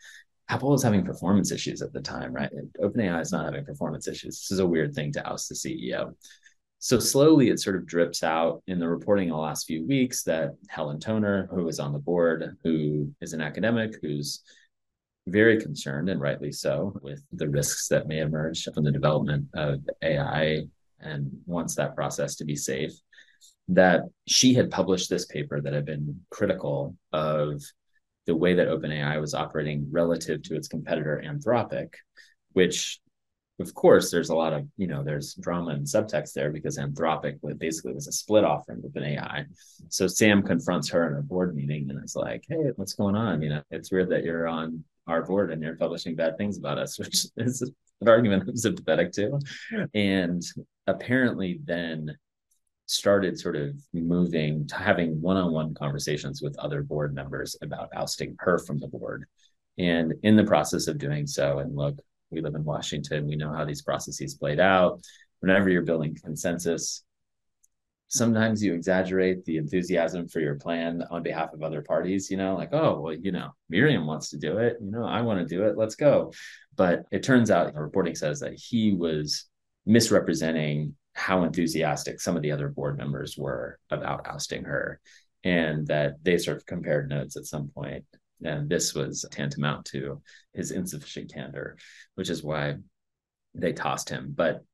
Apple 0.48 0.70
was 0.70 0.82
having 0.82 1.04
performance 1.04 1.52
issues 1.52 1.80
at 1.80 1.92
the 1.92 2.00
time, 2.00 2.32
right? 2.32 2.50
OpenAI 2.82 3.20
is 3.20 3.32
not 3.32 3.46
having 3.46 3.64
performance 3.64 4.08
issues. 4.08 4.40
This 4.40 4.50
is 4.50 4.58
a 4.58 4.66
weird 4.66 4.94
thing 4.94 5.12
to 5.12 5.26
oust 5.26 5.48
the 5.48 5.54
CEO. 5.54 6.14
So 6.84 6.98
slowly 6.98 7.48
it 7.48 7.60
sort 7.60 7.76
of 7.76 7.86
drips 7.86 8.22
out 8.22 8.62
in 8.66 8.78
the 8.78 8.86
reporting 8.86 9.28
in 9.28 9.32
the 9.32 9.40
last 9.40 9.66
few 9.66 9.86
weeks 9.86 10.22
that 10.24 10.50
Helen 10.68 11.00
Toner, 11.00 11.48
who 11.50 11.66
is 11.66 11.80
on 11.80 11.94
the 11.94 11.98
board, 11.98 12.58
who 12.62 13.10
is 13.22 13.32
an 13.32 13.40
academic, 13.40 13.94
who's 14.02 14.42
very 15.26 15.58
concerned, 15.58 16.10
and 16.10 16.20
rightly 16.20 16.52
so, 16.52 16.92
with 17.00 17.24
the 17.32 17.48
risks 17.48 17.88
that 17.88 18.06
may 18.06 18.18
emerge 18.18 18.64
from 18.64 18.84
the 18.84 18.92
development 18.92 19.46
of 19.54 19.80
AI 20.02 20.64
and 21.00 21.30
wants 21.46 21.74
that 21.76 21.94
process 21.94 22.36
to 22.36 22.44
be 22.44 22.54
safe. 22.54 22.92
That 23.68 24.02
she 24.26 24.52
had 24.52 24.70
published 24.70 25.08
this 25.08 25.24
paper 25.24 25.62
that 25.62 25.72
had 25.72 25.86
been 25.86 26.20
critical 26.28 26.96
of 27.14 27.62
the 28.26 28.36
way 28.36 28.52
that 28.52 28.68
OpenAI 28.68 29.18
was 29.22 29.32
operating 29.32 29.88
relative 29.90 30.42
to 30.42 30.54
its 30.54 30.68
competitor 30.68 31.22
Anthropic, 31.24 31.94
which 32.52 33.00
of 33.60 33.72
course 33.74 34.10
there's 34.10 34.30
a 34.30 34.34
lot 34.34 34.52
of 34.52 34.66
you 34.76 34.86
know 34.86 35.04
there's 35.04 35.34
drama 35.34 35.70
and 35.70 35.86
subtext 35.86 36.32
there 36.32 36.50
because 36.50 36.78
anthropic 36.78 37.38
basically 37.58 37.92
was 37.92 38.08
a 38.08 38.12
split 38.12 38.44
offering 38.44 38.82
with 38.82 38.96
an 38.96 39.04
ai 39.04 39.44
so 39.88 40.06
sam 40.08 40.42
confronts 40.42 40.88
her 40.88 41.08
in 41.08 41.18
a 41.18 41.22
board 41.22 41.54
meeting 41.54 41.88
and 41.88 42.02
is 42.04 42.16
like 42.16 42.44
hey 42.48 42.70
what's 42.76 42.94
going 42.94 43.14
on 43.14 43.42
you 43.42 43.48
know 43.48 43.62
it's 43.70 43.92
weird 43.92 44.10
that 44.10 44.24
you're 44.24 44.48
on 44.48 44.82
our 45.06 45.22
board 45.22 45.52
and 45.52 45.62
you're 45.62 45.76
publishing 45.76 46.14
bad 46.14 46.36
things 46.36 46.58
about 46.58 46.78
us, 46.78 46.98
which 46.98 47.26
is 47.36 47.62
an 48.00 48.08
argument 48.08 48.48
I'm 48.48 48.56
sympathetic 48.56 49.12
to. 49.12 49.38
And 49.94 50.42
apparently 50.86 51.60
then 51.64 52.16
started 52.86 53.38
sort 53.38 53.56
of 53.56 53.74
moving 53.94 54.66
to 54.66 54.76
having 54.76 55.20
one-on-one 55.20 55.74
conversations 55.74 56.42
with 56.42 56.58
other 56.58 56.82
board 56.82 57.14
members 57.14 57.56
about 57.62 57.88
ousting 57.94 58.36
her 58.40 58.58
from 58.58 58.78
the 58.78 58.88
board. 58.88 59.24
And 59.78 60.14
in 60.22 60.36
the 60.36 60.44
process 60.44 60.86
of 60.86 60.98
doing 60.98 61.26
so, 61.26 61.58
and 61.58 61.74
look, 61.74 61.98
we 62.34 62.40
live 62.40 62.54
in 62.54 62.64
Washington, 62.64 63.26
we 63.26 63.36
know 63.36 63.52
how 63.52 63.64
these 63.64 63.82
processes 63.82 64.34
played 64.34 64.60
out. 64.60 65.02
Whenever 65.40 65.68
you're 65.68 65.82
building 65.82 66.16
consensus, 66.22 67.04
sometimes 68.08 68.62
you 68.62 68.74
exaggerate 68.74 69.44
the 69.44 69.56
enthusiasm 69.56 70.28
for 70.28 70.40
your 70.40 70.54
plan 70.54 71.02
on 71.10 71.22
behalf 71.22 71.52
of 71.52 71.62
other 71.62 71.82
parties, 71.82 72.30
you 72.30 72.36
know, 72.36 72.54
like, 72.54 72.72
oh, 72.72 73.00
well, 73.00 73.14
you 73.14 73.32
know, 73.32 73.50
Miriam 73.68 74.06
wants 74.06 74.30
to 74.30 74.38
do 74.38 74.58
it, 74.58 74.76
you 74.80 74.90
know, 74.90 75.04
I 75.04 75.22
want 75.22 75.40
to 75.40 75.54
do 75.54 75.64
it, 75.64 75.76
let's 75.76 75.96
go. 75.96 76.32
But 76.76 77.04
it 77.10 77.22
turns 77.22 77.50
out 77.50 77.72
the 77.72 77.80
reporting 77.80 78.14
says 78.14 78.40
that 78.40 78.54
he 78.54 78.94
was 78.94 79.46
misrepresenting 79.86 80.94
how 81.12 81.44
enthusiastic 81.44 82.20
some 82.20 82.36
of 82.36 82.42
the 82.42 82.52
other 82.52 82.68
board 82.68 82.96
members 82.96 83.36
were 83.36 83.78
about 83.90 84.26
ousting 84.26 84.64
her 84.64 85.00
and 85.44 85.86
that 85.86 86.14
they 86.22 86.38
sort 86.38 86.56
of 86.56 86.66
compared 86.66 87.08
notes 87.08 87.36
at 87.36 87.46
some 87.46 87.68
point 87.68 88.04
and 88.42 88.68
this 88.68 88.94
was 88.94 89.24
tantamount 89.30 89.84
to 89.86 90.22
his 90.52 90.70
insufficient 90.70 91.32
candor 91.32 91.76
which 92.14 92.30
is 92.30 92.42
why 92.42 92.74
they 93.54 93.72
tossed 93.72 94.08
him. 94.08 94.32
But 94.34 94.64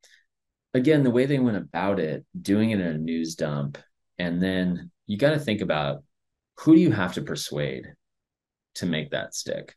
again 0.75 1.03
the 1.03 1.11
way 1.11 1.27
they 1.27 1.39
went 1.39 1.57
about 1.57 2.01
it 2.01 2.25
doing 2.41 2.71
it 2.71 2.81
in 2.81 2.87
a 2.87 2.99
news 2.99 3.35
dump 3.35 3.79
and 4.19 4.43
then 4.43 4.91
you 5.07 5.19
got 5.19 5.31
to 5.31 5.39
think 5.39 5.61
about 5.61 6.03
who 6.59 6.75
do 6.75 6.81
you 6.81 6.93
have 6.93 7.15
to 7.15 7.23
persuade 7.23 7.87
to 8.77 8.87
make 8.87 9.11
that 9.11 9.35
stick? 9.35 9.75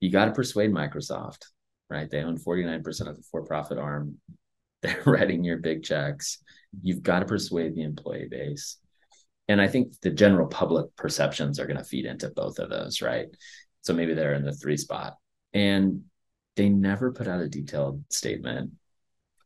You 0.00 0.10
got 0.10 0.26
to 0.26 0.32
persuade 0.32 0.72
microsoft 0.72 1.44
right? 1.90 2.10
They 2.10 2.22
own 2.22 2.38
49% 2.38 3.08
of 3.08 3.16
the 3.16 3.22
for-profit 3.30 3.78
arm. 3.78 4.18
They're 4.82 5.02
writing 5.06 5.42
your 5.42 5.56
big 5.58 5.82
checks. 5.82 6.38
You've 6.82 7.02
got 7.02 7.20
to 7.20 7.26
persuade 7.26 7.74
the 7.74 7.82
employee 7.82 8.28
base 8.30 8.76
and 9.48 9.60
i 9.60 9.66
think 9.66 9.98
the 10.00 10.10
general 10.10 10.46
public 10.46 10.94
perceptions 10.96 11.58
are 11.58 11.66
going 11.66 11.76
to 11.76 11.84
feed 11.84 12.04
into 12.04 12.28
both 12.30 12.58
of 12.58 12.70
those 12.70 13.02
right? 13.02 13.28
So 13.82 13.94
maybe 13.94 14.14
they're 14.14 14.34
in 14.34 14.44
the 14.44 14.52
three 14.52 14.76
spot. 14.76 15.16
And 15.54 16.02
they 16.56 16.68
never 16.68 17.12
put 17.12 17.28
out 17.28 17.40
a 17.40 17.48
detailed 17.48 18.04
statement. 18.10 18.72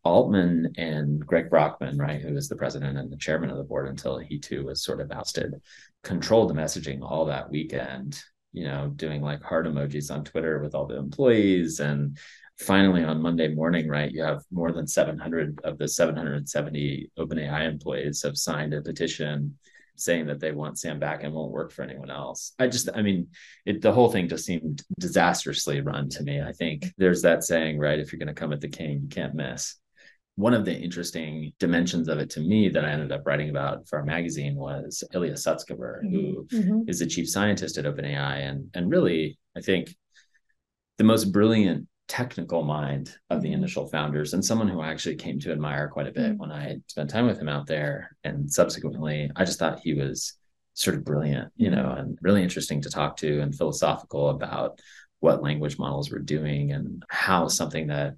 Altman 0.04 0.72
and 0.76 1.24
greg 1.24 1.48
brockman 1.48 1.96
right 1.96 2.20
who 2.20 2.36
is 2.36 2.48
the 2.48 2.56
president 2.56 2.98
and 2.98 3.08
the 3.08 3.16
chairman 3.16 3.50
of 3.50 3.56
the 3.56 3.62
board 3.62 3.86
until 3.86 4.18
he 4.18 4.36
too 4.36 4.64
was 4.64 4.82
sort 4.82 5.00
of 5.00 5.12
ousted 5.12 5.54
controlled 6.02 6.50
the 6.50 6.54
messaging 6.54 7.02
all 7.02 7.26
that 7.26 7.48
weekend 7.48 8.20
you 8.52 8.64
know 8.64 8.88
doing 8.96 9.22
like 9.22 9.40
heart 9.44 9.64
emojis 9.64 10.10
on 10.10 10.24
twitter 10.24 10.58
with 10.60 10.74
all 10.74 10.88
the 10.88 10.96
employees. 10.96 11.78
And 11.78 12.18
finally 12.58 13.04
on 13.04 13.22
Monday 13.22 13.54
morning, 13.54 13.88
right, 13.88 14.10
you 14.10 14.24
have 14.24 14.42
more 14.50 14.72
than 14.72 14.88
700 14.88 15.60
of 15.62 15.78
the 15.78 15.86
770 15.86 17.12
OpenAI 17.16 17.68
employees 17.68 18.22
have 18.22 18.36
signed 18.36 18.74
a 18.74 18.82
petition 18.82 19.56
saying 20.04 20.26
that 20.26 20.40
they 20.40 20.52
want 20.52 20.78
Sam 20.78 20.98
back 20.98 21.22
and 21.22 21.32
won't 21.32 21.52
work 21.52 21.72
for 21.72 21.82
anyone 21.82 22.10
else. 22.10 22.52
I 22.58 22.68
just, 22.68 22.88
I 22.94 23.02
mean, 23.02 23.28
it, 23.64 23.80
the 23.80 23.92
whole 23.92 24.10
thing 24.10 24.28
just 24.28 24.44
seemed 24.44 24.82
disastrously 24.98 25.80
run 25.80 26.08
to 26.10 26.22
me. 26.22 26.40
I 26.40 26.52
think 26.52 26.86
there's 26.98 27.22
that 27.22 27.44
saying, 27.44 27.78
right, 27.78 27.98
if 27.98 28.12
you're 28.12 28.18
going 28.18 28.34
to 28.34 28.40
come 28.40 28.52
at 28.52 28.60
the 28.60 28.68
king, 28.68 29.00
you 29.02 29.08
can't 29.08 29.34
miss. 29.34 29.76
One 30.36 30.54
of 30.54 30.64
the 30.64 30.74
interesting 30.74 31.52
dimensions 31.58 32.08
of 32.08 32.18
it 32.18 32.30
to 32.30 32.40
me 32.40 32.70
that 32.70 32.84
I 32.84 32.90
ended 32.90 33.12
up 33.12 33.26
writing 33.26 33.50
about 33.50 33.86
for 33.86 33.98
our 33.98 34.04
magazine 34.04 34.56
was 34.56 35.04
Ilya 35.12 35.34
Sutskever, 35.34 36.00
who 36.02 36.46
mm-hmm. 36.50 36.88
is 36.88 37.00
the 37.00 37.06
chief 37.06 37.28
scientist 37.28 37.76
at 37.76 37.84
OpenAI. 37.84 38.48
And, 38.48 38.70
and 38.72 38.90
really, 38.90 39.38
I 39.56 39.60
think 39.60 39.94
the 40.98 41.04
most 41.04 41.32
brilliant 41.32 41.86
technical 42.12 42.62
mind 42.62 43.16
of 43.30 43.40
the 43.40 43.48
mm-hmm. 43.48 43.56
initial 43.56 43.86
founders 43.86 44.34
and 44.34 44.44
someone 44.44 44.68
who 44.68 44.82
I 44.82 44.90
actually 44.90 45.16
came 45.16 45.40
to 45.40 45.50
admire 45.50 45.88
quite 45.88 46.06
a 46.06 46.12
bit 46.12 46.32
mm-hmm. 46.32 46.36
when 46.36 46.52
I 46.52 46.76
spent 46.86 47.08
time 47.08 47.26
with 47.26 47.38
him 47.38 47.48
out 47.48 47.66
there. 47.66 48.14
And 48.22 48.52
subsequently, 48.52 49.30
I 49.34 49.46
just 49.46 49.58
thought 49.58 49.80
he 49.80 49.94
was 49.94 50.34
sort 50.74 50.96
of 50.96 51.06
brilliant, 51.06 51.50
you 51.56 51.70
know, 51.70 51.94
and 51.96 52.18
really 52.20 52.42
interesting 52.42 52.82
to 52.82 52.90
talk 52.90 53.16
to 53.18 53.40
and 53.40 53.56
philosophical 53.56 54.28
about 54.28 54.78
what 55.20 55.42
language 55.42 55.78
models 55.78 56.10
were 56.10 56.18
doing 56.18 56.72
and 56.72 57.02
how 57.08 57.48
something 57.48 57.86
that 57.86 58.16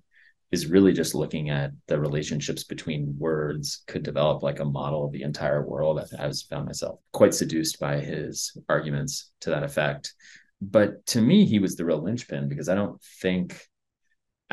is 0.50 0.66
really 0.66 0.92
just 0.92 1.14
looking 1.14 1.50
at 1.50 1.70
the 1.87 1.98
relationships 2.00 2.64
between 2.64 3.14
words 3.16 3.85
could 3.87 4.02
develop 4.02 4.42
like 4.42 4.59
a 4.59 4.64
model 4.64 5.04
of 5.04 5.12
the 5.12 5.22
entire 5.22 5.64
world. 5.64 6.00
I, 6.00 6.24
I 6.24 6.26
was 6.26 6.42
found 6.42 6.66
myself 6.66 6.98
quite 7.12 7.33
seduced 7.33 7.78
by 7.78 8.00
his 8.00 8.57
arguments 8.68 9.30
to 9.42 9.50
that 9.50 9.62
effect. 9.62 10.14
But 10.61 11.07
to 11.07 11.20
me, 11.20 11.44
he 11.44 11.61
was 11.61 11.76
the 11.76 11.85
real 11.85 12.02
linchpin 12.02 12.48
because 12.48 12.68
I 12.68 12.74
don't 12.74 13.00
think 13.22 13.68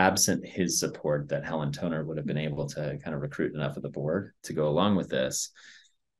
absent 0.01 0.45
his 0.45 0.79
support 0.79 1.29
that 1.29 1.45
Helen 1.45 1.71
Toner 1.71 2.03
would 2.03 2.17
have 2.17 2.25
been 2.25 2.37
mm-hmm. 2.37 2.53
able 2.53 2.67
to 2.69 2.97
kind 3.03 3.15
of 3.15 3.21
recruit 3.21 3.53
enough 3.53 3.77
of 3.77 3.83
the 3.83 3.89
board 3.89 4.33
to 4.43 4.53
go 4.53 4.67
along 4.67 4.95
with 4.95 5.09
this. 5.09 5.51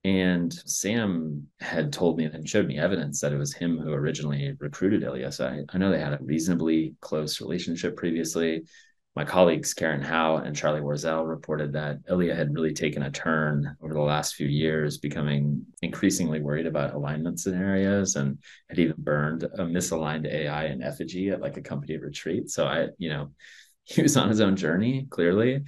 And 0.04 0.52
Sam 0.54 1.48
had 1.60 1.94
told 1.94 2.18
me 2.18 2.26
and 2.26 2.48
showed 2.48 2.68
me 2.68 2.80
evidence 2.80 3.22
that 3.22 3.34
it 3.34 3.38
was 3.38 3.54
him 3.54 3.78
who 3.78 3.92
originally 3.92 4.56
recruited 4.60 5.04
Ilya. 5.04 5.32
So 5.32 5.48
I, 5.48 5.64
I 5.74 5.78
know 5.78 5.92
they 5.92 6.00
had 6.00 6.14
a 6.14 6.20
reasonably 6.22 6.96
close 7.02 7.42
relationship 7.42 7.96
previously. 7.96 8.64
My 9.16 9.26
colleagues 9.26 9.74
Karen 9.74 10.02
Hao 10.02 10.38
and 10.38 10.56
Charlie 10.56 10.80
Warzel 10.80 11.28
reported 11.28 11.74
that 11.74 11.98
Ilya 12.10 12.34
had 12.34 12.54
really 12.54 12.74
taken 12.74 13.04
a 13.04 13.12
turn 13.12 13.76
over 13.82 13.94
the 13.94 14.00
last 14.00 14.36
few 14.36 14.48
years, 14.48 14.98
becoming 14.98 15.66
increasingly 15.82 16.40
worried 16.40 16.66
about 16.66 16.94
alignment 16.94 17.40
scenarios 17.40 18.16
and 18.16 18.40
had 18.70 18.80
even 18.80 18.96
burned 18.98 19.44
a 19.44 19.66
misaligned 19.66 20.26
AI 20.26 20.68
in 20.68 20.82
effigy 20.82 21.30
at 21.30 21.42
like 21.42 21.58
a 21.58 21.62
company 21.62 21.98
retreat. 21.98 22.50
So 22.50 22.66
I, 22.66 22.88
you 22.98 23.10
know, 23.10 23.32
he 23.84 24.02
was 24.02 24.16
on 24.18 24.30
his 24.30 24.42
own 24.42 24.56
journey 24.56 25.08
clearly 25.10 25.64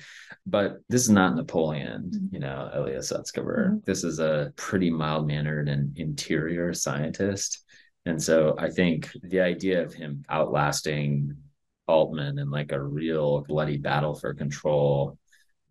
but 0.45 0.77
this 0.89 1.01
is 1.01 1.09
not 1.09 1.35
napoleon 1.35 2.11
mm-hmm. 2.13 2.33
you 2.33 2.39
know 2.39 2.69
Ilya 2.75 2.99
Sutskever. 2.99 3.67
Mm-hmm. 3.67 3.77
this 3.85 4.03
is 4.03 4.19
a 4.19 4.53
pretty 4.55 4.89
mild-mannered 4.89 5.69
and 5.69 5.97
interior 5.97 6.73
scientist 6.73 7.65
and 8.05 8.21
so 8.21 8.55
i 8.59 8.69
think 8.69 9.09
the 9.23 9.39
idea 9.41 9.83
of 9.83 9.93
him 9.93 10.23
outlasting 10.29 11.35
altman 11.87 12.39
in 12.39 12.49
like 12.49 12.71
a 12.71 12.81
real 12.81 13.41
bloody 13.47 13.77
battle 13.77 14.13
for 14.13 14.33
control 14.33 15.17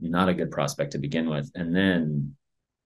not 0.01 0.29
a 0.29 0.35
good 0.35 0.51
prospect 0.51 0.93
to 0.93 0.99
begin 0.99 1.29
with 1.29 1.51
and 1.55 1.75
then 1.75 2.35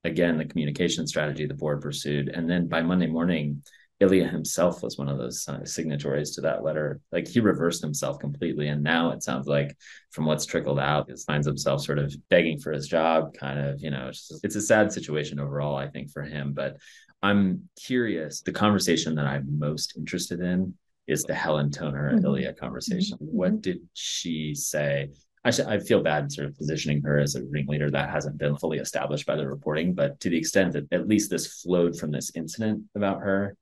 again 0.04 0.38
the 0.38 0.44
communication 0.44 1.06
strategy 1.06 1.46
the 1.46 1.54
board 1.54 1.80
pursued 1.80 2.28
and 2.28 2.48
then 2.48 2.68
by 2.68 2.82
monday 2.82 3.06
morning 3.06 3.62
Ilya 3.98 4.28
himself 4.28 4.82
was 4.82 4.98
one 4.98 5.08
of 5.08 5.16
those 5.16 5.46
uh, 5.48 5.64
signatories 5.64 6.32
to 6.32 6.42
that 6.42 6.62
letter. 6.62 7.00
Like 7.12 7.26
he 7.26 7.40
reversed 7.40 7.80
himself 7.80 8.18
completely. 8.18 8.68
And 8.68 8.82
now 8.82 9.10
it 9.10 9.22
sounds 9.22 9.46
like 9.46 9.74
from 10.10 10.26
what's 10.26 10.44
trickled 10.44 10.78
out, 10.78 11.08
he 11.08 11.16
finds 11.26 11.46
himself 11.46 11.82
sort 11.82 11.98
of 11.98 12.14
begging 12.28 12.58
for 12.58 12.72
his 12.72 12.88
job, 12.88 13.34
kind 13.34 13.58
of, 13.58 13.80
you 13.80 13.90
know, 13.90 14.08
it's, 14.08 14.28
just, 14.28 14.44
it's 14.44 14.56
a 14.56 14.60
sad 14.60 14.92
situation 14.92 15.40
overall, 15.40 15.76
I 15.76 15.88
think, 15.88 16.10
for 16.10 16.22
him. 16.22 16.52
But 16.52 16.76
I'm 17.22 17.68
curious, 17.82 18.42
the 18.42 18.52
conversation 18.52 19.14
that 19.14 19.26
I'm 19.26 19.58
most 19.58 19.96
interested 19.96 20.40
in 20.40 20.74
is 21.06 21.22
the 21.22 21.34
Helen 21.34 21.70
Toner 21.70 22.12
mm-hmm. 22.12 22.24
Ilya 22.24 22.52
conversation. 22.54 23.16
Mm-hmm. 23.16 23.36
What 23.36 23.62
did 23.62 23.80
she 23.94 24.54
say? 24.54 25.08
I, 25.44 25.52
I 25.68 25.78
feel 25.78 26.02
bad 26.02 26.30
sort 26.32 26.48
of 26.48 26.56
positioning 26.58 27.02
her 27.02 27.18
as 27.18 27.34
a 27.34 27.44
ringleader 27.44 27.90
that 27.92 28.10
hasn't 28.10 28.36
been 28.36 28.56
fully 28.56 28.78
established 28.78 29.26
by 29.26 29.36
the 29.36 29.48
reporting, 29.48 29.94
but 29.94 30.20
to 30.20 30.28
the 30.28 30.36
extent 30.36 30.72
that 30.74 30.92
at 30.92 31.08
least 31.08 31.30
this 31.30 31.62
flowed 31.62 31.96
from 31.96 32.10
this 32.10 32.32
incident 32.34 32.82
about 32.94 33.20
her, 33.20 33.56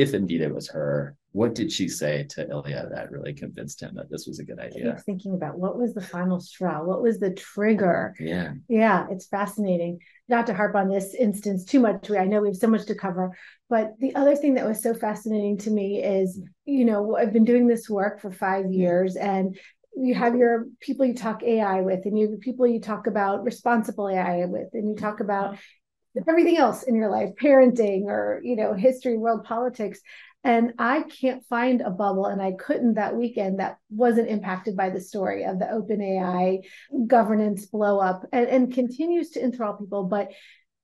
if 0.00 0.14
indeed 0.14 0.40
it 0.40 0.54
was 0.54 0.68
her, 0.68 1.16
what 1.32 1.54
did 1.54 1.70
she 1.70 1.88
say 1.88 2.26
to 2.30 2.48
Ilya 2.48 2.88
that 2.90 3.10
really 3.10 3.34
convinced 3.34 3.82
him 3.82 3.94
that 3.96 4.10
this 4.10 4.26
was 4.26 4.38
a 4.38 4.44
good 4.44 4.58
idea? 4.58 4.96
thinking 5.04 5.34
about 5.34 5.58
what 5.58 5.78
was 5.78 5.92
the 5.94 6.00
final 6.00 6.40
straw? 6.40 6.82
What 6.82 7.02
was 7.02 7.20
the 7.20 7.32
trigger? 7.32 8.14
Yeah. 8.18 8.54
Yeah, 8.68 9.06
it's 9.10 9.26
fascinating. 9.26 10.00
Not 10.28 10.46
to 10.46 10.54
harp 10.54 10.74
on 10.74 10.88
this 10.88 11.14
instance 11.14 11.64
too 11.64 11.80
much. 11.80 12.10
I 12.10 12.24
know 12.24 12.40
we 12.40 12.48
have 12.48 12.56
so 12.56 12.66
much 12.66 12.86
to 12.86 12.94
cover. 12.94 13.36
But 13.68 13.92
the 14.00 14.14
other 14.14 14.34
thing 14.34 14.54
that 14.54 14.66
was 14.66 14.82
so 14.82 14.94
fascinating 14.94 15.58
to 15.58 15.70
me 15.70 16.02
is, 16.02 16.40
you 16.64 16.84
know, 16.84 17.16
I've 17.16 17.32
been 17.32 17.44
doing 17.44 17.66
this 17.68 17.88
work 17.90 18.20
for 18.20 18.32
five 18.32 18.72
years 18.72 19.16
and 19.16 19.56
you 19.96 20.14
have 20.14 20.36
your 20.36 20.66
people 20.80 21.04
you 21.04 21.14
talk 21.14 21.42
AI 21.42 21.80
with, 21.80 22.06
and 22.06 22.18
you 22.18 22.30
have 22.30 22.40
people 22.40 22.66
you 22.66 22.80
talk 22.80 23.06
about 23.06 23.44
responsible 23.44 24.08
AI 24.08 24.46
with, 24.46 24.68
and 24.72 24.88
you 24.88 24.96
talk 24.96 25.20
about 25.20 25.58
everything 26.28 26.56
else 26.56 26.82
in 26.82 26.94
your 26.94 27.10
life, 27.10 27.30
parenting 27.40 28.04
or, 28.04 28.40
you 28.42 28.56
know, 28.56 28.74
history, 28.74 29.16
world 29.16 29.44
politics. 29.44 30.00
And 30.42 30.72
I 30.78 31.02
can't 31.02 31.44
find 31.46 31.82
a 31.82 31.90
bubble, 31.90 32.24
and 32.24 32.40
I 32.40 32.52
couldn't 32.52 32.94
that 32.94 33.14
weekend 33.14 33.60
that 33.60 33.76
wasn't 33.90 34.28
impacted 34.28 34.74
by 34.74 34.88
the 34.88 35.00
story 35.00 35.44
of 35.44 35.58
the 35.58 35.66
OpenAI 35.66 36.60
governance 37.06 37.66
blow 37.66 38.00
up 38.00 38.24
and, 38.32 38.48
and 38.48 38.72
continues 38.72 39.30
to 39.30 39.44
enthrall 39.44 39.74
people. 39.74 40.04
But 40.04 40.32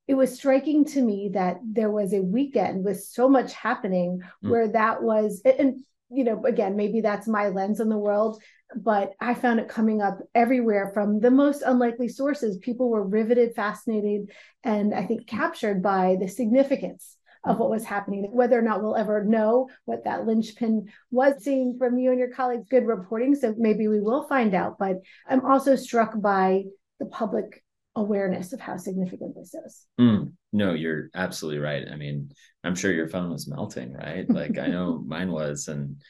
it 0.07 0.15
was 0.15 0.35
striking 0.35 0.85
to 0.85 1.01
me 1.01 1.31
that 1.33 1.57
there 1.65 1.91
was 1.91 2.13
a 2.13 2.21
weekend 2.21 2.85
with 2.85 3.03
so 3.03 3.29
much 3.29 3.55
happening 3.55 4.21
mm. 4.45 4.51
where 4.51 4.69
that 4.69 5.03
was, 5.03 5.41
and 5.45 5.83
you 6.11 6.25
know, 6.25 6.45
again, 6.45 6.77
maybe 6.77 7.01
that's 7.01 7.27
my 7.27 7.49
lens 7.49 7.81
on 7.81 7.89
the 7.89 7.99
world 7.99 8.41
but 8.75 9.13
I 9.21 9.35
found 9.35 9.61
it 9.61 9.69
coming 9.69 10.03
up 10.03 10.19
everywhere 10.35 10.91
from 10.93 11.21
the 11.21 11.31
most 11.31 11.63
unlikely 11.63 12.09
sources. 12.09 12.59
People 12.59 12.91
were 12.91 13.07
riveted, 13.07 13.55
fascinated, 13.55 14.31
and 14.65 14.95
I 14.95 15.07
think 15.07 15.27
captured 15.27 15.83
by 15.83 16.17
the 16.21 16.29
significance 16.29 17.17
of 17.45 17.59
what 17.59 17.71
was 17.71 17.85
happening. 17.85 18.29
Whether 18.33 18.59
or 18.59 18.63
not 18.63 18.83
we'll 18.83 18.97
ever 18.97 19.25
know 19.25 19.69
what 19.85 20.05
that 20.05 20.27
linchpin 20.27 20.89
was, 21.11 21.45
seeing 21.45 21.77
from 21.79 21.97
you 21.97 22.11
and 22.11 22.19
your 22.19 22.31
colleagues 22.31 22.67
good 22.69 22.87
reporting. 22.87 23.35
So 23.37 23.55
maybe 23.57 23.87
we 23.87 24.01
will 24.01 24.27
find 24.27 24.55
out. 24.55 24.79
But 24.79 24.97
I'm 25.29 25.45
also 25.45 25.77
struck 25.77 26.21
by 26.21 26.65
the 26.99 27.07
public 27.07 27.63
awareness 27.95 28.53
of 28.53 28.61
how 28.61 28.77
significant 28.77 29.35
this 29.37 29.55
is. 29.55 29.87
Mm, 30.01 30.33
no, 30.53 30.75
you're 30.75 31.09
absolutely 31.15 31.61
right. 31.61 31.85
I 31.91 31.97
mean, 31.97 32.31
I'm 32.65 32.75
sure 32.75 32.93
your 32.93 33.09
phone 33.09 33.31
was 33.31 33.49
melting, 33.49 33.93
right? 33.93 34.29
Like 34.29 34.59
I 34.59 34.67
know 34.67 35.03
mine 35.07 35.31
was, 35.31 35.69
and 35.69 36.03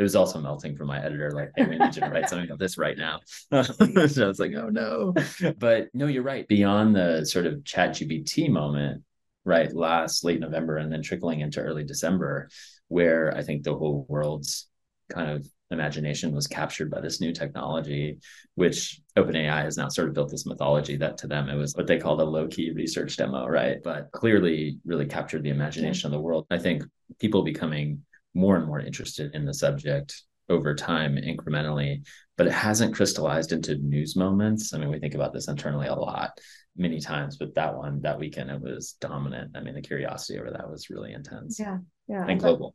it 0.00 0.02
was 0.02 0.16
also 0.16 0.40
melting 0.40 0.74
for 0.74 0.86
my 0.86 0.98
editor 1.04 1.30
like 1.32 1.50
hey 1.56 1.66
we 1.66 1.76
need 1.76 1.94
you 1.94 2.00
to 2.00 2.08
write 2.08 2.28
something 2.28 2.46
about 2.46 2.58
this 2.58 2.78
right 2.78 2.96
now 2.96 3.20
so 3.62 4.24
i 4.24 4.26
was 4.26 4.40
like 4.40 4.52
oh 4.54 4.70
no 4.70 5.14
but 5.58 5.88
no 5.92 6.06
you're 6.06 6.22
right 6.22 6.48
beyond 6.48 6.96
the 6.96 7.24
sort 7.24 7.46
of 7.46 7.62
chat 7.64 7.90
gpt 7.90 8.48
moment 8.50 9.02
right 9.44 9.74
last 9.74 10.24
late 10.24 10.40
november 10.40 10.78
and 10.78 10.90
then 10.90 11.02
trickling 11.02 11.40
into 11.40 11.60
early 11.60 11.84
december 11.84 12.48
where 12.88 13.36
i 13.36 13.42
think 13.42 13.62
the 13.62 13.74
whole 13.74 14.06
world's 14.08 14.68
kind 15.10 15.30
of 15.30 15.46
imagination 15.70 16.34
was 16.34 16.46
captured 16.46 16.90
by 16.90 17.00
this 17.00 17.20
new 17.20 17.32
technology, 17.32 18.18
which 18.54 19.00
OpenAI 19.16 19.62
has 19.62 19.76
now 19.76 19.88
sort 19.88 20.08
of 20.08 20.14
built 20.14 20.30
this 20.30 20.46
mythology 20.46 20.96
that 20.96 21.18
to 21.18 21.26
them 21.26 21.48
it 21.48 21.56
was 21.56 21.74
what 21.74 21.86
they 21.86 21.98
called 21.98 22.20
a 22.20 22.24
low 22.24 22.48
key 22.48 22.72
research 22.72 23.16
demo, 23.16 23.46
right? 23.46 23.78
But 23.82 24.10
clearly, 24.12 24.78
really 24.84 25.06
captured 25.06 25.42
the 25.42 25.50
imagination 25.50 26.06
of 26.06 26.12
the 26.12 26.20
world. 26.20 26.46
I 26.50 26.58
think 26.58 26.84
people 27.18 27.42
becoming 27.42 28.02
more 28.34 28.56
and 28.56 28.66
more 28.66 28.80
interested 28.80 29.34
in 29.34 29.44
the 29.44 29.54
subject 29.54 30.22
over 30.48 30.74
time 30.74 31.16
incrementally, 31.16 32.04
but 32.36 32.46
it 32.46 32.52
hasn't 32.52 32.94
crystallized 32.94 33.52
into 33.52 33.76
news 33.78 34.16
moments. 34.16 34.74
I 34.74 34.78
mean, 34.78 34.90
we 34.90 34.98
think 34.98 35.14
about 35.14 35.32
this 35.32 35.48
internally 35.48 35.86
a 35.86 35.94
lot, 35.94 36.38
many 36.76 37.00
times, 37.00 37.36
but 37.36 37.54
that 37.54 37.76
one, 37.76 38.00
that 38.02 38.18
weekend, 38.18 38.50
it 38.50 38.60
was 38.60 38.96
dominant. 39.00 39.56
I 39.56 39.60
mean, 39.60 39.74
the 39.74 39.82
curiosity 39.82 40.38
over 40.38 40.50
that 40.50 40.68
was 40.68 40.90
really 40.90 41.12
intense. 41.12 41.58
Yeah. 41.60 41.78
Yeah. 42.08 42.26
And 42.26 42.40
global. 42.40 42.74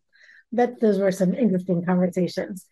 Bet 0.51 0.79
those 0.79 0.99
were 0.99 1.11
some 1.11 1.33
interesting 1.33 1.83
conversations. 1.83 2.65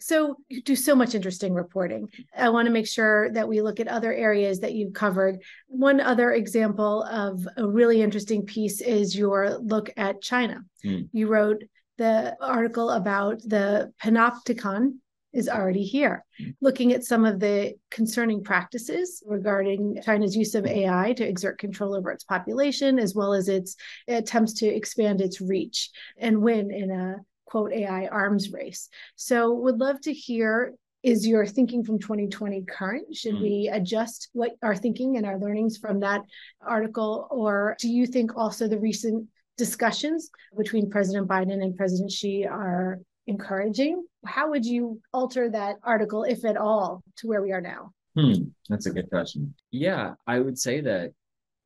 So 0.00 0.36
you 0.48 0.62
do 0.62 0.76
so 0.76 0.94
much 0.94 1.14
interesting 1.14 1.52
reporting. 1.52 2.08
I 2.36 2.50
want 2.50 2.66
to 2.66 2.72
make 2.72 2.86
sure 2.86 3.30
that 3.32 3.48
we 3.48 3.60
look 3.60 3.80
at 3.80 3.88
other 3.88 4.12
areas 4.12 4.60
that 4.60 4.72
you've 4.74 4.94
covered. 4.94 5.42
One 5.66 6.00
other 6.00 6.32
example 6.32 7.02
of 7.02 7.46
a 7.56 7.66
really 7.66 8.02
interesting 8.02 8.46
piece 8.46 8.80
is 8.80 9.16
your 9.16 9.58
look 9.58 9.90
at 9.96 10.22
China. 10.22 10.62
Mm. 10.84 11.08
You 11.12 11.26
wrote 11.26 11.64
the 11.98 12.36
article 12.40 12.90
about 12.90 13.40
the 13.42 13.92
panopticon 14.02 14.94
is 15.32 15.48
already 15.48 15.82
here, 15.82 16.24
looking 16.60 16.92
at 16.92 17.04
some 17.04 17.24
of 17.24 17.40
the 17.40 17.74
concerning 17.90 18.42
practices 18.42 19.22
regarding 19.26 20.00
China's 20.04 20.36
use 20.36 20.54
of 20.54 20.64
AI 20.64 21.12
to 21.14 21.26
exert 21.26 21.58
control 21.58 21.94
over 21.94 22.10
its 22.12 22.24
population, 22.24 22.98
as 22.98 23.14
well 23.14 23.34
as 23.34 23.48
its 23.48 23.76
attempts 24.06 24.52
to 24.54 24.66
expand 24.66 25.20
its 25.20 25.40
reach 25.40 25.90
and 26.18 26.40
win 26.40 26.70
in 26.70 26.90
a 26.90 27.16
quote 27.46 27.72
AI 27.72 28.06
arms 28.06 28.52
race. 28.52 28.88
So, 29.16 29.52
would 29.52 29.78
love 29.78 30.00
to 30.02 30.12
hear 30.12 30.74
is 31.02 31.26
your 31.26 31.44
thinking 31.44 31.84
from 31.84 31.98
2020 31.98 32.62
current? 32.62 33.14
Should 33.14 33.34
mm. 33.34 33.42
we 33.42 33.70
adjust 33.70 34.30
what 34.32 34.52
our 34.62 34.74
thinking 34.74 35.18
and 35.18 35.26
our 35.26 35.38
learnings 35.38 35.76
from 35.76 36.00
that 36.00 36.22
article? 36.66 37.28
Or 37.30 37.76
do 37.78 37.90
you 37.90 38.06
think 38.06 38.36
also 38.36 38.68
the 38.68 38.78
recent 38.78 39.28
discussions 39.56 40.30
between 40.56 40.90
President 40.90 41.28
Biden 41.28 41.62
and 41.62 41.76
President 41.76 42.10
Xi 42.10 42.46
are 42.46 43.00
encouraging. 43.26 44.04
How 44.24 44.50
would 44.50 44.64
you 44.64 45.00
alter 45.12 45.50
that 45.50 45.76
article, 45.82 46.24
if 46.24 46.44
at 46.44 46.56
all, 46.56 47.02
to 47.18 47.28
where 47.28 47.42
we 47.42 47.52
are 47.52 47.60
now? 47.60 47.92
Hmm, 48.16 48.44
that's 48.68 48.86
a 48.86 48.90
good 48.90 49.10
question. 49.10 49.54
Yeah, 49.70 50.14
I 50.26 50.38
would 50.38 50.58
say 50.58 50.80
that 50.82 51.12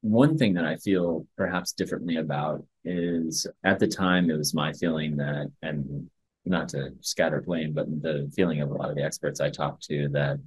one 0.01 0.39
thing 0.39 0.55
that 0.55 0.65
I 0.65 0.77
feel 0.77 1.27
perhaps 1.37 1.73
differently 1.73 2.17
about 2.17 2.65
is 2.85 3.47
at 3.65 3.79
the 3.79 3.89
time, 3.89 4.31
it 4.31 4.37
was 4.37 4.55
my 4.55 4.73
feeling 4.73 5.17
that, 5.17 5.51
and 5.63 6.09
not 6.45 6.69
to 6.71 6.93
scatter 7.01 7.43
blame, 7.43 7.73
but 7.73 7.87
the 8.03 8.31
feeling 8.35 8.61
of 8.61 8.71
a 8.71 8.75
lot 8.75 8.91
of 8.91 8.97
the 8.97 9.03
experts 9.03 9.41
I 9.41 9.51
talked 9.51 9.83
to 9.85 10.09
that 10.11 10.39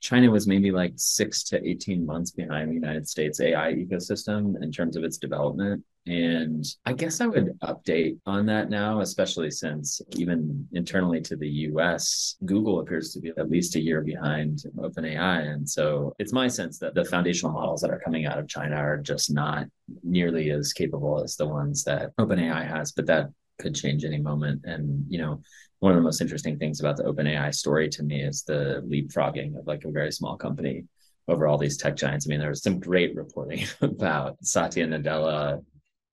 China 0.00 0.30
was 0.30 0.46
maybe 0.46 0.70
like 0.70 0.92
six 0.96 1.42
to 1.44 1.66
18 1.66 2.04
months 2.04 2.30
behind 2.30 2.70
the 2.70 2.74
United 2.74 3.08
States 3.08 3.40
AI 3.40 3.72
ecosystem 3.74 4.62
in 4.62 4.70
terms 4.70 4.96
of 4.96 5.04
its 5.04 5.18
development. 5.18 5.82
And 6.06 6.64
I 6.84 6.92
guess 6.92 7.20
I 7.20 7.26
would 7.26 7.58
update 7.62 8.18
on 8.26 8.46
that 8.46 8.70
now, 8.70 9.00
especially 9.00 9.50
since 9.50 10.00
even 10.12 10.68
internally 10.72 11.20
to 11.22 11.36
the 11.36 11.48
US, 11.48 12.36
Google 12.44 12.78
appears 12.78 13.12
to 13.12 13.20
be 13.20 13.32
at 13.36 13.50
least 13.50 13.74
a 13.74 13.80
year 13.80 14.02
behind 14.02 14.62
OpenAI. 14.78 15.52
And 15.52 15.68
so 15.68 16.14
it's 16.20 16.32
my 16.32 16.46
sense 16.46 16.78
that 16.78 16.94
the 16.94 17.04
foundational 17.04 17.52
models 17.52 17.80
that 17.80 17.90
are 17.90 18.00
coming 18.04 18.24
out 18.26 18.38
of 18.38 18.46
China 18.46 18.76
are 18.76 18.98
just 18.98 19.32
not 19.32 19.66
nearly 20.04 20.50
as 20.50 20.72
capable 20.72 21.22
as 21.24 21.34
the 21.34 21.46
ones 21.46 21.82
that 21.84 22.14
OpenAI 22.18 22.68
has, 22.68 22.92
but 22.92 23.06
that 23.06 23.30
could 23.58 23.74
change 23.74 24.04
any 24.04 24.20
moment. 24.20 24.62
And, 24.64 25.04
you 25.08 25.18
know, 25.18 25.42
one 25.80 25.92
of 25.92 25.96
the 25.96 26.02
most 26.02 26.20
interesting 26.20 26.58
things 26.58 26.80
about 26.80 26.96
the 26.96 27.04
OpenAI 27.04 27.54
story 27.54 27.88
to 27.90 28.02
me 28.02 28.22
is 28.22 28.42
the 28.42 28.82
leapfrogging 28.86 29.58
of 29.58 29.66
like 29.66 29.84
a 29.84 29.90
very 29.90 30.10
small 30.10 30.36
company 30.36 30.84
over 31.28 31.46
all 31.46 31.58
these 31.58 31.76
tech 31.76 31.96
giants. 31.96 32.26
I 32.26 32.30
mean, 32.30 32.40
there 32.40 32.48
was 32.48 32.62
some 32.62 32.80
great 32.80 33.14
reporting 33.14 33.66
about 33.80 34.36
Satya 34.44 34.86
Nadella 34.86 35.62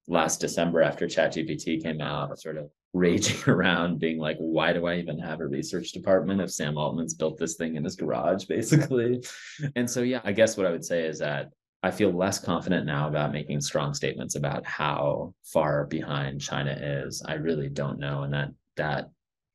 last 0.06 0.40
December 0.40 0.82
after 0.82 1.06
ChatGPT 1.06 1.82
came 1.82 2.00
out, 2.00 2.38
sort 2.38 2.58
of 2.58 2.70
raging 2.92 3.38
around, 3.50 4.00
being 4.00 4.18
like, 4.18 4.36
why 4.38 4.72
do 4.72 4.86
I 4.86 4.96
even 4.96 5.18
have 5.18 5.40
a 5.40 5.46
research 5.46 5.92
department 5.92 6.40
if 6.40 6.50
Sam 6.50 6.76
Altman's 6.76 7.14
built 7.14 7.38
this 7.38 7.54
thing 7.54 7.76
in 7.76 7.84
his 7.84 7.96
garage, 7.96 8.44
basically? 8.48 9.24
And 9.76 9.88
so, 9.88 10.02
yeah, 10.02 10.20
I 10.24 10.32
guess 10.32 10.56
what 10.56 10.66
I 10.66 10.70
would 10.70 10.84
say 10.84 11.04
is 11.04 11.18
that 11.20 11.50
I 11.82 11.90
feel 11.90 12.10
less 12.10 12.38
confident 12.38 12.86
now 12.86 13.08
about 13.08 13.32
making 13.32 13.60
strong 13.60 13.92
statements 13.92 14.36
about 14.36 14.64
how 14.64 15.34
far 15.42 15.84
behind 15.84 16.40
China 16.40 16.72
is. 16.80 17.22
I 17.26 17.34
really 17.34 17.68
don't 17.68 17.98
know. 17.98 18.22
And 18.22 18.32
that 18.32 18.50
that 18.76 19.10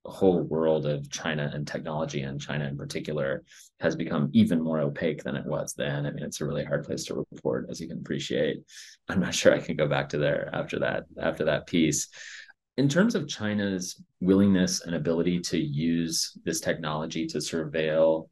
whole 0.09 0.41
world 0.43 0.85
of 0.85 1.09
China 1.09 1.49
and 1.53 1.67
technology 1.67 2.21
and 2.21 2.41
China 2.41 2.65
in 2.65 2.77
particular 2.77 3.43
has 3.79 3.95
become 3.95 4.29
even 4.33 4.61
more 4.61 4.79
opaque 4.79 5.23
than 5.23 5.35
it 5.35 5.45
was 5.45 5.73
then. 5.73 6.05
I 6.05 6.11
mean, 6.11 6.23
it's 6.23 6.41
a 6.41 6.45
really 6.45 6.65
hard 6.65 6.83
place 6.85 7.05
to 7.05 7.25
report, 7.31 7.67
as 7.69 7.79
you 7.79 7.87
can 7.87 7.99
appreciate. 7.99 8.57
I'm 9.07 9.19
not 9.19 9.35
sure 9.35 9.53
I 9.53 9.59
can 9.59 9.75
go 9.75 9.87
back 9.87 10.09
to 10.09 10.17
there 10.17 10.49
after 10.53 10.79
that, 10.79 11.03
after 11.19 11.45
that 11.45 11.67
piece. 11.67 12.09
In 12.77 12.89
terms 12.89 13.15
of 13.15 13.27
China's 13.27 14.01
willingness 14.19 14.81
and 14.81 14.95
ability 14.95 15.39
to 15.41 15.57
use 15.57 16.37
this 16.45 16.61
technology 16.61 17.27
to 17.27 17.37
surveil 17.39 18.29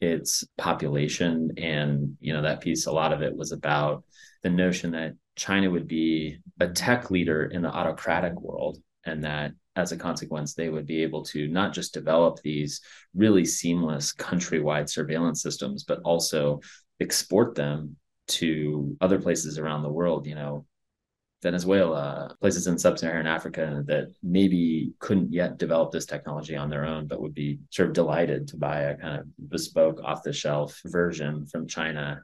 its 0.00 0.44
population, 0.58 1.52
and 1.56 2.16
you 2.20 2.32
know, 2.32 2.42
that 2.42 2.60
piece, 2.60 2.86
a 2.86 2.92
lot 2.92 3.12
of 3.12 3.22
it 3.22 3.36
was 3.36 3.52
about 3.52 4.04
the 4.42 4.50
notion 4.50 4.92
that 4.92 5.12
China 5.36 5.70
would 5.70 5.86
be 5.86 6.38
a 6.60 6.68
tech 6.68 7.10
leader 7.10 7.44
in 7.44 7.62
the 7.62 7.68
autocratic 7.68 8.38
world 8.40 8.78
and 9.04 9.24
that 9.24 9.52
as 9.76 9.92
a 9.92 9.96
consequence, 9.96 10.54
they 10.54 10.68
would 10.68 10.86
be 10.86 11.02
able 11.02 11.24
to 11.24 11.48
not 11.48 11.72
just 11.72 11.94
develop 11.94 12.40
these 12.40 12.80
really 13.14 13.44
seamless 13.44 14.12
countrywide 14.12 14.88
surveillance 14.88 15.42
systems, 15.42 15.84
but 15.84 16.00
also 16.04 16.60
export 17.00 17.54
them 17.54 17.96
to 18.28 18.96
other 19.00 19.20
places 19.20 19.58
around 19.58 19.82
the 19.82 19.92
world, 19.92 20.26
you 20.26 20.34
know, 20.34 20.66
Venezuela, 21.42 22.36
places 22.40 22.68
in 22.68 22.78
sub 22.78 22.98
Saharan 22.98 23.26
Africa 23.26 23.82
that 23.86 24.12
maybe 24.22 24.92
couldn't 25.00 25.32
yet 25.32 25.58
develop 25.58 25.90
this 25.90 26.06
technology 26.06 26.54
on 26.54 26.70
their 26.70 26.84
own, 26.84 27.08
but 27.08 27.20
would 27.20 27.34
be 27.34 27.58
sort 27.70 27.88
of 27.88 27.94
delighted 27.94 28.46
to 28.48 28.56
buy 28.56 28.82
a 28.82 28.96
kind 28.96 29.18
of 29.20 29.26
bespoke 29.50 30.00
off 30.04 30.22
the 30.22 30.32
shelf 30.32 30.80
version 30.86 31.46
from 31.46 31.66
China 31.66 32.22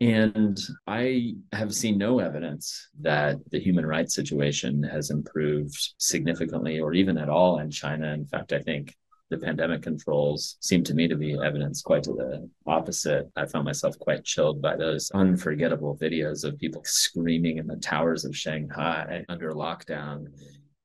and 0.00 0.58
I 0.86 1.34
have 1.52 1.74
seen 1.74 1.98
no 1.98 2.20
evidence 2.20 2.88
that 3.00 3.36
the 3.50 3.60
human 3.60 3.84
rights 3.84 4.14
situation 4.14 4.82
has 4.82 5.10
improved 5.10 5.94
significantly 5.98 6.80
or 6.80 6.94
even 6.94 7.18
at 7.18 7.28
all 7.28 7.58
in 7.58 7.70
China. 7.70 8.12
In 8.12 8.24
fact, 8.24 8.54
I 8.54 8.60
think 8.60 8.96
the 9.28 9.36
pandemic 9.38 9.82
controls 9.82 10.56
seem 10.60 10.82
to 10.84 10.94
me 10.94 11.06
to 11.06 11.16
be 11.16 11.38
evidence 11.38 11.82
quite 11.82 12.02
to 12.04 12.12
the 12.14 12.48
opposite. 12.66 13.30
I 13.36 13.46
found 13.46 13.64
myself 13.64 13.98
quite 13.98 14.24
chilled 14.24 14.60
by 14.60 14.76
those 14.76 15.10
unforgettable 15.12 15.96
videos 15.96 16.44
of 16.44 16.58
people 16.58 16.82
screaming 16.84 17.58
in 17.58 17.66
the 17.66 17.76
towers 17.76 18.24
of 18.24 18.36
Shanghai 18.36 19.24
under 19.28 19.52
lockdown 19.52 20.28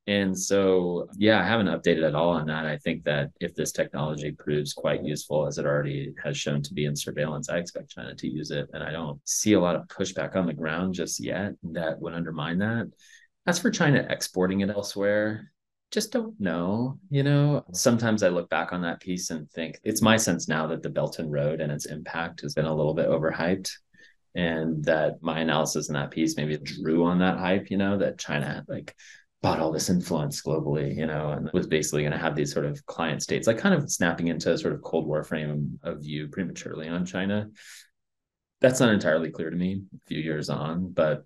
and 0.08 0.38
so, 0.38 1.08
yeah, 1.18 1.40
I 1.40 1.44
haven't 1.44 1.68
updated 1.68 2.08
at 2.08 2.14
all 2.14 2.30
on 2.30 2.46
that. 2.46 2.68
I 2.68 2.78
think 2.78 3.04
that 3.06 3.32
if 3.40 3.56
this 3.56 3.72
technology 3.72 4.32
proves 4.32 4.72
quite 4.72 5.04
useful, 5.04 5.48
as 5.48 5.58
it 5.58 5.66
already 5.66 6.14
has 6.24 6.38
shown 6.38 6.62
to 6.62 6.74
be 6.76 6.86
in 6.86 6.96
surveillance, 6.96 7.50
I 7.50 7.58
expect 7.58 7.90
China 7.90 8.14
to 8.14 8.28
use 8.28 8.52
it. 8.52 8.70
And 8.74 8.84
I 8.84 8.92
don't 8.92 9.20
see 9.28 9.54
a 9.54 9.60
lot 9.60 9.76
of 9.76 9.88
pushback 9.88 10.36
on 10.36 10.46
the 10.46 10.54
ground 10.54 10.94
just 10.94 11.20
yet 11.20 11.54
that 11.64 12.00
would 12.00 12.14
undermine 12.14 12.60
that. 12.60 12.92
As 13.48 13.58
for 13.58 13.72
China 13.72 14.06
exporting 14.08 14.62
it 14.62 14.70
elsewhere, 14.70 15.52
just 15.90 16.12
don't 16.12 16.40
know. 16.40 17.00
You 17.10 17.24
know, 17.24 17.66
sometimes 17.74 18.22
I 18.22 18.30
look 18.30 18.50
back 18.50 18.74
on 18.74 18.84
that 18.84 19.00
piece 19.00 19.32
and 19.32 19.50
think 19.52 19.80
it's 19.84 20.04
my 20.04 20.18
sense 20.18 20.48
now 20.48 20.68
that 20.68 20.84
the 20.84 20.90
Belt 20.90 21.18
and 21.18 21.32
Road 21.32 21.62
and 21.62 21.72
its 21.72 21.86
impact 21.88 22.42
has 22.42 22.54
been 22.54 22.66
a 22.66 22.76
little 22.76 22.94
bit 22.94 23.08
overhyped 23.10 23.72
and 24.36 24.84
that 24.84 25.16
my 25.22 25.40
analysis 25.40 25.88
in 25.88 25.94
that 25.94 26.12
piece 26.12 26.38
maybe 26.38 26.58
drew 26.58 27.06
on 27.06 27.20
that 27.20 27.40
hype, 27.40 27.72
you 27.72 27.78
know, 27.78 27.98
that 27.98 28.20
China 28.20 28.64
like 28.68 28.94
bought 29.46 29.60
all 29.60 29.72
this 29.72 29.92
influence 29.92 30.42
globally, 30.42 30.98
you 30.98 31.06
know, 31.06 31.30
and 31.30 31.52
was 31.54 31.68
basically 31.68 32.02
going 32.02 32.12
to 32.12 32.18
have 32.18 32.36
these 32.36 32.52
sort 32.52 32.66
of 32.66 32.84
client 32.88 33.22
states, 33.22 33.46
like 33.46 33.60
kind 33.60 33.76
of 33.76 33.92
snapping 33.92 34.28
into 34.28 34.52
a 34.52 34.58
sort 34.58 34.74
of 34.74 34.82
Cold 34.82 35.06
War 35.06 35.24
frame 35.24 35.78
of 35.84 36.02
view 36.02 36.30
prematurely 36.30 36.88
on 36.88 37.06
China. 37.06 37.50
That's 38.60 38.80
not 38.80 38.92
entirely 38.92 39.30
clear 39.30 39.52
to 39.52 39.56
me 39.56 39.84
a 39.94 40.00
few 40.08 40.18
years 40.18 40.50
on, 40.50 40.92
but 40.92 41.26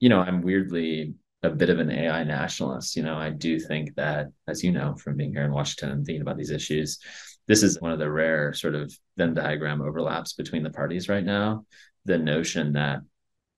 you 0.00 0.08
know, 0.08 0.18
I'm 0.18 0.40
weirdly 0.40 1.12
a 1.42 1.50
bit 1.50 1.68
of 1.68 1.78
an 1.78 1.90
AI 1.90 2.24
nationalist. 2.24 2.96
You 2.96 3.02
know, 3.02 3.18
I 3.18 3.28
do 3.28 3.60
think 3.60 3.96
that, 3.96 4.28
as 4.48 4.64
you 4.64 4.72
know, 4.72 4.94
from 4.94 5.18
being 5.18 5.32
here 5.32 5.44
in 5.44 5.52
Washington 5.52 5.90
and 5.90 6.06
thinking 6.06 6.22
about 6.22 6.38
these 6.38 6.50
issues, 6.50 7.00
this 7.46 7.62
is 7.62 7.82
one 7.82 7.92
of 7.92 7.98
the 7.98 8.10
rare 8.10 8.54
sort 8.54 8.74
of 8.74 8.90
Venn 9.18 9.34
diagram 9.34 9.82
overlaps 9.82 10.32
between 10.32 10.62
the 10.62 10.70
parties 10.70 11.10
right 11.10 11.24
now. 11.24 11.66
The 12.06 12.16
notion 12.16 12.72
that 12.72 13.00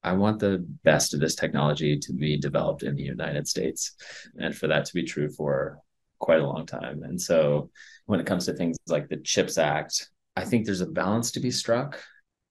I 0.03 0.13
want 0.13 0.39
the 0.39 0.65
best 0.83 1.13
of 1.13 1.19
this 1.19 1.35
technology 1.35 1.97
to 1.97 2.13
be 2.13 2.37
developed 2.37 2.83
in 2.83 2.95
the 2.95 3.03
United 3.03 3.47
States 3.47 3.95
and 4.37 4.55
for 4.55 4.67
that 4.67 4.85
to 4.85 4.93
be 4.93 5.03
true 5.03 5.29
for 5.29 5.79
quite 6.19 6.39
a 6.39 6.47
long 6.47 6.65
time. 6.65 7.03
And 7.03 7.19
so 7.19 7.69
when 8.05 8.19
it 8.19 8.25
comes 8.25 8.45
to 8.45 8.53
things 8.53 8.77
like 8.87 9.09
the 9.09 9.17
CHIPS 9.17 9.57
Act, 9.57 10.09
I 10.35 10.45
think 10.45 10.65
there's 10.65 10.81
a 10.81 10.85
balance 10.85 11.31
to 11.31 11.39
be 11.39 11.51
struck. 11.51 12.01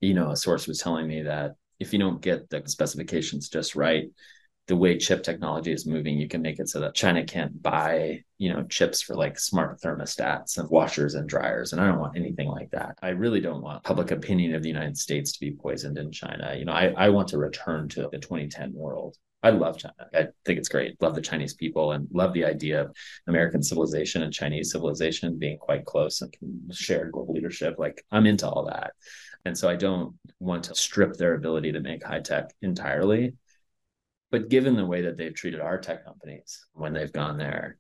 You 0.00 0.14
know, 0.14 0.30
a 0.30 0.36
source 0.36 0.66
was 0.66 0.78
telling 0.78 1.08
me 1.08 1.22
that 1.22 1.52
if 1.78 1.92
you 1.92 1.98
don't 1.98 2.20
get 2.20 2.50
the 2.50 2.62
specifications 2.66 3.48
just 3.48 3.76
right, 3.76 4.08
the 4.68 4.76
way 4.76 4.98
chip 4.98 5.22
technology 5.22 5.72
is 5.72 5.86
moving, 5.86 6.18
you 6.18 6.28
can 6.28 6.42
make 6.42 6.58
it 6.60 6.68
so 6.68 6.78
that 6.80 6.94
China 6.94 7.24
can't 7.24 7.60
buy, 7.62 8.22
you 8.36 8.52
know, 8.52 8.62
chips 8.64 9.00
for 9.00 9.16
like 9.16 9.40
smart 9.40 9.80
thermostats 9.80 10.58
and 10.58 10.68
washers 10.68 11.14
and 11.14 11.26
dryers. 11.26 11.72
And 11.72 11.80
I 11.80 11.86
don't 11.86 11.98
want 11.98 12.16
anything 12.16 12.48
like 12.48 12.70
that. 12.70 12.98
I 13.02 13.08
really 13.08 13.40
don't 13.40 13.62
want 13.62 13.82
public 13.82 14.10
opinion 14.10 14.54
of 14.54 14.62
the 14.62 14.68
United 14.68 14.98
States 14.98 15.32
to 15.32 15.40
be 15.40 15.52
poisoned 15.52 15.96
in 15.96 16.12
China. 16.12 16.54
You 16.56 16.66
know, 16.66 16.72
I, 16.72 16.92
I 16.96 17.08
want 17.08 17.28
to 17.28 17.38
return 17.38 17.88
to 17.90 18.08
the 18.12 18.18
2010 18.18 18.74
world. 18.74 19.16
I 19.42 19.50
love 19.50 19.78
China. 19.78 19.94
I 20.14 20.26
think 20.44 20.58
it's 20.58 20.68
great. 20.68 21.00
Love 21.00 21.14
the 21.14 21.22
Chinese 21.22 21.54
people 21.54 21.92
and 21.92 22.06
love 22.12 22.34
the 22.34 22.44
idea 22.44 22.82
of 22.82 22.94
American 23.26 23.62
civilization 23.62 24.22
and 24.22 24.32
Chinese 24.32 24.72
civilization 24.72 25.38
being 25.38 25.56
quite 25.56 25.86
close 25.86 26.20
and 26.20 26.34
shared 26.72 27.12
global 27.12 27.32
leadership. 27.32 27.76
Like 27.78 28.04
I'm 28.10 28.26
into 28.26 28.48
all 28.48 28.66
that. 28.66 28.92
And 29.46 29.56
so 29.56 29.68
I 29.68 29.76
don't 29.76 30.14
want 30.40 30.64
to 30.64 30.74
strip 30.74 31.14
their 31.14 31.34
ability 31.34 31.72
to 31.72 31.80
make 31.80 32.04
high 32.04 32.20
tech 32.20 32.50
entirely. 32.60 33.34
But 34.30 34.48
given 34.48 34.76
the 34.76 34.86
way 34.86 35.02
that 35.02 35.16
they've 35.16 35.34
treated 35.34 35.60
our 35.60 35.78
tech 35.78 36.04
companies 36.04 36.66
when 36.72 36.92
they've 36.92 37.12
gone 37.12 37.38
there, 37.38 37.78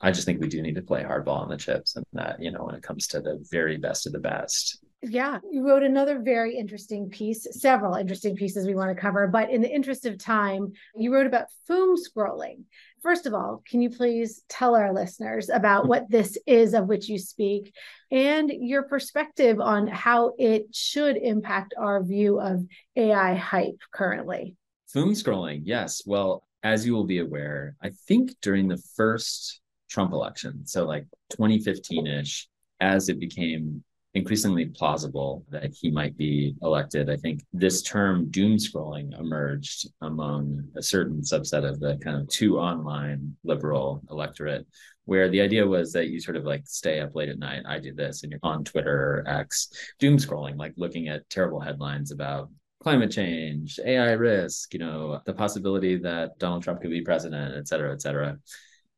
I 0.00 0.10
just 0.10 0.26
think 0.26 0.40
we 0.40 0.48
do 0.48 0.60
need 0.60 0.74
to 0.74 0.82
play 0.82 1.02
hardball 1.02 1.38
on 1.38 1.48
the 1.48 1.56
chips 1.56 1.96
and 1.96 2.04
that, 2.12 2.40
you 2.40 2.50
know, 2.50 2.64
when 2.64 2.74
it 2.74 2.82
comes 2.82 3.06
to 3.08 3.20
the 3.20 3.42
very 3.50 3.78
best 3.78 4.06
of 4.06 4.12
the 4.12 4.18
best. 4.18 4.78
Yeah, 5.02 5.38
you 5.50 5.66
wrote 5.66 5.82
another 5.82 6.20
very 6.20 6.56
interesting 6.56 7.08
piece, 7.08 7.46
several 7.52 7.94
interesting 7.94 8.34
pieces 8.34 8.66
we 8.66 8.74
want 8.74 8.94
to 8.94 9.00
cover, 9.00 9.26
but 9.26 9.50
in 9.50 9.62
the 9.62 9.72
interest 9.72 10.04
of 10.04 10.18
time, 10.18 10.72
you 10.94 11.14
wrote 11.14 11.26
about 11.26 11.46
foom 11.68 11.96
scrolling. 11.96 12.64
First 13.02 13.24
of 13.24 13.32
all, 13.32 13.62
can 13.68 13.80
you 13.80 13.88
please 13.88 14.42
tell 14.48 14.74
our 14.74 14.92
listeners 14.92 15.48
about 15.48 15.82
mm-hmm. 15.82 15.90
what 15.90 16.10
this 16.10 16.36
is 16.46 16.74
of 16.74 16.88
which 16.88 17.08
you 17.08 17.18
speak 17.18 17.74
and 18.10 18.50
your 18.50 18.82
perspective 18.82 19.60
on 19.60 19.86
how 19.86 20.32
it 20.38 20.74
should 20.74 21.16
impact 21.16 21.74
our 21.78 22.02
view 22.02 22.40
of 22.40 22.66
AI 22.96 23.34
hype 23.34 23.78
currently? 23.92 24.56
Foom 24.96 25.10
scrolling, 25.10 25.60
yes. 25.62 26.02
Well, 26.06 26.42
as 26.62 26.86
you 26.86 26.94
will 26.94 27.04
be 27.04 27.18
aware, 27.18 27.76
I 27.82 27.90
think 28.08 28.34
during 28.40 28.66
the 28.66 28.82
first 28.96 29.60
Trump 29.90 30.14
election, 30.14 30.64
so 30.64 30.86
like 30.86 31.04
2015 31.32 32.06
ish, 32.06 32.48
as 32.80 33.10
it 33.10 33.20
became 33.20 33.84
increasingly 34.14 34.64
plausible 34.64 35.44
that 35.50 35.74
he 35.78 35.90
might 35.90 36.16
be 36.16 36.54
elected, 36.62 37.10
I 37.10 37.16
think 37.16 37.44
this 37.52 37.82
term 37.82 38.30
doom 38.30 38.56
scrolling 38.56 39.12
emerged 39.20 39.86
among 40.00 40.66
a 40.76 40.82
certain 40.82 41.20
subset 41.20 41.68
of 41.68 41.78
the 41.78 41.98
kind 41.98 42.18
of 42.18 42.26
too 42.28 42.58
online 42.58 43.36
liberal 43.44 44.02
electorate, 44.10 44.66
where 45.04 45.28
the 45.28 45.42
idea 45.42 45.66
was 45.66 45.92
that 45.92 46.08
you 46.08 46.22
sort 46.22 46.38
of 46.38 46.44
like 46.44 46.66
stay 46.66 47.00
up 47.00 47.14
late 47.14 47.28
at 47.28 47.38
night. 47.38 47.64
I 47.68 47.80
do 47.80 47.92
this, 47.92 48.22
and 48.22 48.32
you're 48.32 48.40
on 48.42 48.64
Twitter 48.64 49.22
or 49.26 49.28
X, 49.28 49.68
doom 49.98 50.16
scrolling, 50.16 50.56
like 50.56 50.72
looking 50.78 51.08
at 51.08 51.28
terrible 51.28 51.60
headlines 51.60 52.12
about 52.12 52.48
climate 52.82 53.10
change, 53.10 53.80
AI 53.84 54.12
risk, 54.12 54.72
you 54.72 54.80
know, 54.80 55.20
the 55.24 55.32
possibility 55.32 55.96
that 55.98 56.38
Donald 56.38 56.62
Trump 56.62 56.80
could 56.80 56.90
be 56.90 57.02
president, 57.02 57.54
et 57.56 57.66
cetera, 57.68 57.92
et 57.92 58.02
cetera. 58.02 58.38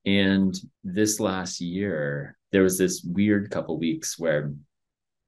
And 0.05 0.55
this 0.85 1.21
last 1.21 1.61
year, 1.61 2.37
there 2.51 2.63
was 2.63 2.79
this 2.79 3.03
weird 3.05 3.51
couple 3.51 3.79
weeks 3.79 4.19
where 4.19 4.53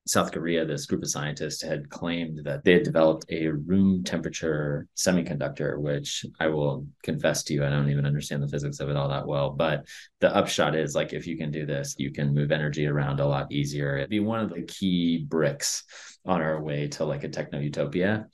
South 0.06 0.32
Korea, 0.32 0.64
this 0.64 0.86
group 0.86 1.02
of 1.02 1.10
scientists 1.10 1.62
had 1.62 1.88
claimed 1.90 2.40
that 2.44 2.64
they 2.64 2.72
had 2.72 2.82
developed 2.82 3.26
a 3.28 3.48
room 3.48 4.02
temperature 4.02 4.88
semiconductor, 4.96 5.78
which 5.78 6.24
I 6.40 6.48
will 6.48 6.86
confess 7.02 7.44
to 7.44 7.54
you, 7.54 7.64
I 7.64 7.70
don't 7.70 7.90
even 7.90 8.06
understand 8.06 8.42
the 8.42 8.48
physics 8.48 8.80
of 8.80 8.88
it 8.88 8.96
all 8.96 9.08
that 9.08 9.26
well. 9.26 9.50
But 9.50 9.86
the 10.20 10.34
upshot 10.34 10.74
is 10.74 10.94
like, 10.94 11.12
if 11.12 11.26
you 11.26 11.36
can 11.36 11.50
do 11.50 11.66
this, 11.66 11.94
you 11.98 12.10
can 12.12 12.34
move 12.34 12.50
energy 12.50 12.86
around 12.86 13.20
a 13.20 13.26
lot 13.26 13.52
easier. 13.52 13.96
It'd 13.96 14.10
be 14.10 14.20
one 14.20 14.40
of 14.40 14.50
the 14.50 14.62
key 14.62 15.26
bricks 15.28 15.84
on 16.24 16.40
our 16.40 16.62
way 16.62 16.88
to 16.88 17.04
like 17.04 17.24
a 17.24 17.28
techno 17.28 17.60
utopia. 17.60 18.26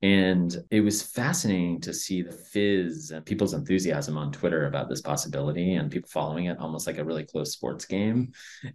And 0.00 0.56
it 0.70 0.80
was 0.80 1.02
fascinating 1.02 1.80
to 1.80 1.92
see 1.92 2.22
the 2.22 2.30
fizz 2.30 3.10
and 3.10 3.26
people's 3.26 3.54
enthusiasm 3.54 4.16
on 4.16 4.30
Twitter 4.30 4.66
about 4.66 4.88
this 4.88 5.00
possibility 5.00 5.74
and 5.74 5.90
people 5.90 6.08
following 6.08 6.44
it 6.44 6.58
almost 6.58 6.86
like 6.86 6.98
a 6.98 7.04
really 7.04 7.24
close 7.24 7.52
sports 7.52 7.84
game. 7.84 8.32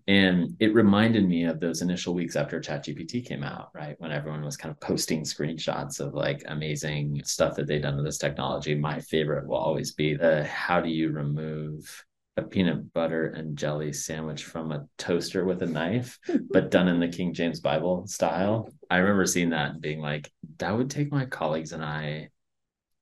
And 0.08 0.56
it 0.60 0.74
reminded 0.74 1.28
me 1.28 1.46
of 1.46 1.62
those 1.62 1.82
initial 1.82 2.14
weeks 2.14 2.36
after 2.36 2.60
ChatGPT 2.60 3.26
came 3.26 3.44
out, 3.44 3.70
right? 3.74 3.96
When 4.00 4.12
everyone 4.12 4.44
was 4.44 4.58
kind 4.58 4.72
of 4.72 4.82
posting 4.82 5.22
screenshots 5.22 6.02
of 6.02 6.14
like 6.14 6.44
amazing 6.48 7.22
stuff 7.24 7.56
that 7.56 7.68
they'd 7.68 7.84
done 7.84 7.96
with 7.96 8.06
this 8.06 8.18
technology. 8.18 8.76
My 8.76 9.00
favorite 9.00 9.48
will 9.48 9.56
always 9.56 9.94
be 9.94 10.16
the 10.16 10.44
how 10.44 10.82
do 10.82 10.90
you 10.90 11.12
remove 11.12 12.04
a 12.36 12.42
peanut 12.42 12.94
butter 12.94 13.28
and 13.28 13.58
jelly 13.58 13.94
sandwich 13.94 14.44
from 14.44 14.72
a 14.72 14.88
toaster 14.98 15.46
with 15.46 15.62
a 15.62 15.68
knife, 15.68 16.18
but 16.50 16.72
done 16.72 16.88
in 16.88 17.00
the 17.00 17.08
King 17.08 17.34
James 17.34 17.60
Bible 17.60 18.08
style. 18.08 18.70
I 18.90 18.98
remember 18.98 19.26
seeing 19.26 19.52
that 19.52 19.72
and 19.72 19.82
being 19.82 20.00
like, 20.00 20.32
that 20.58 20.76
would 20.76 20.90
take 20.90 21.12
my 21.12 21.26
colleagues 21.26 21.74
and 21.74 21.84
I, 21.84 22.30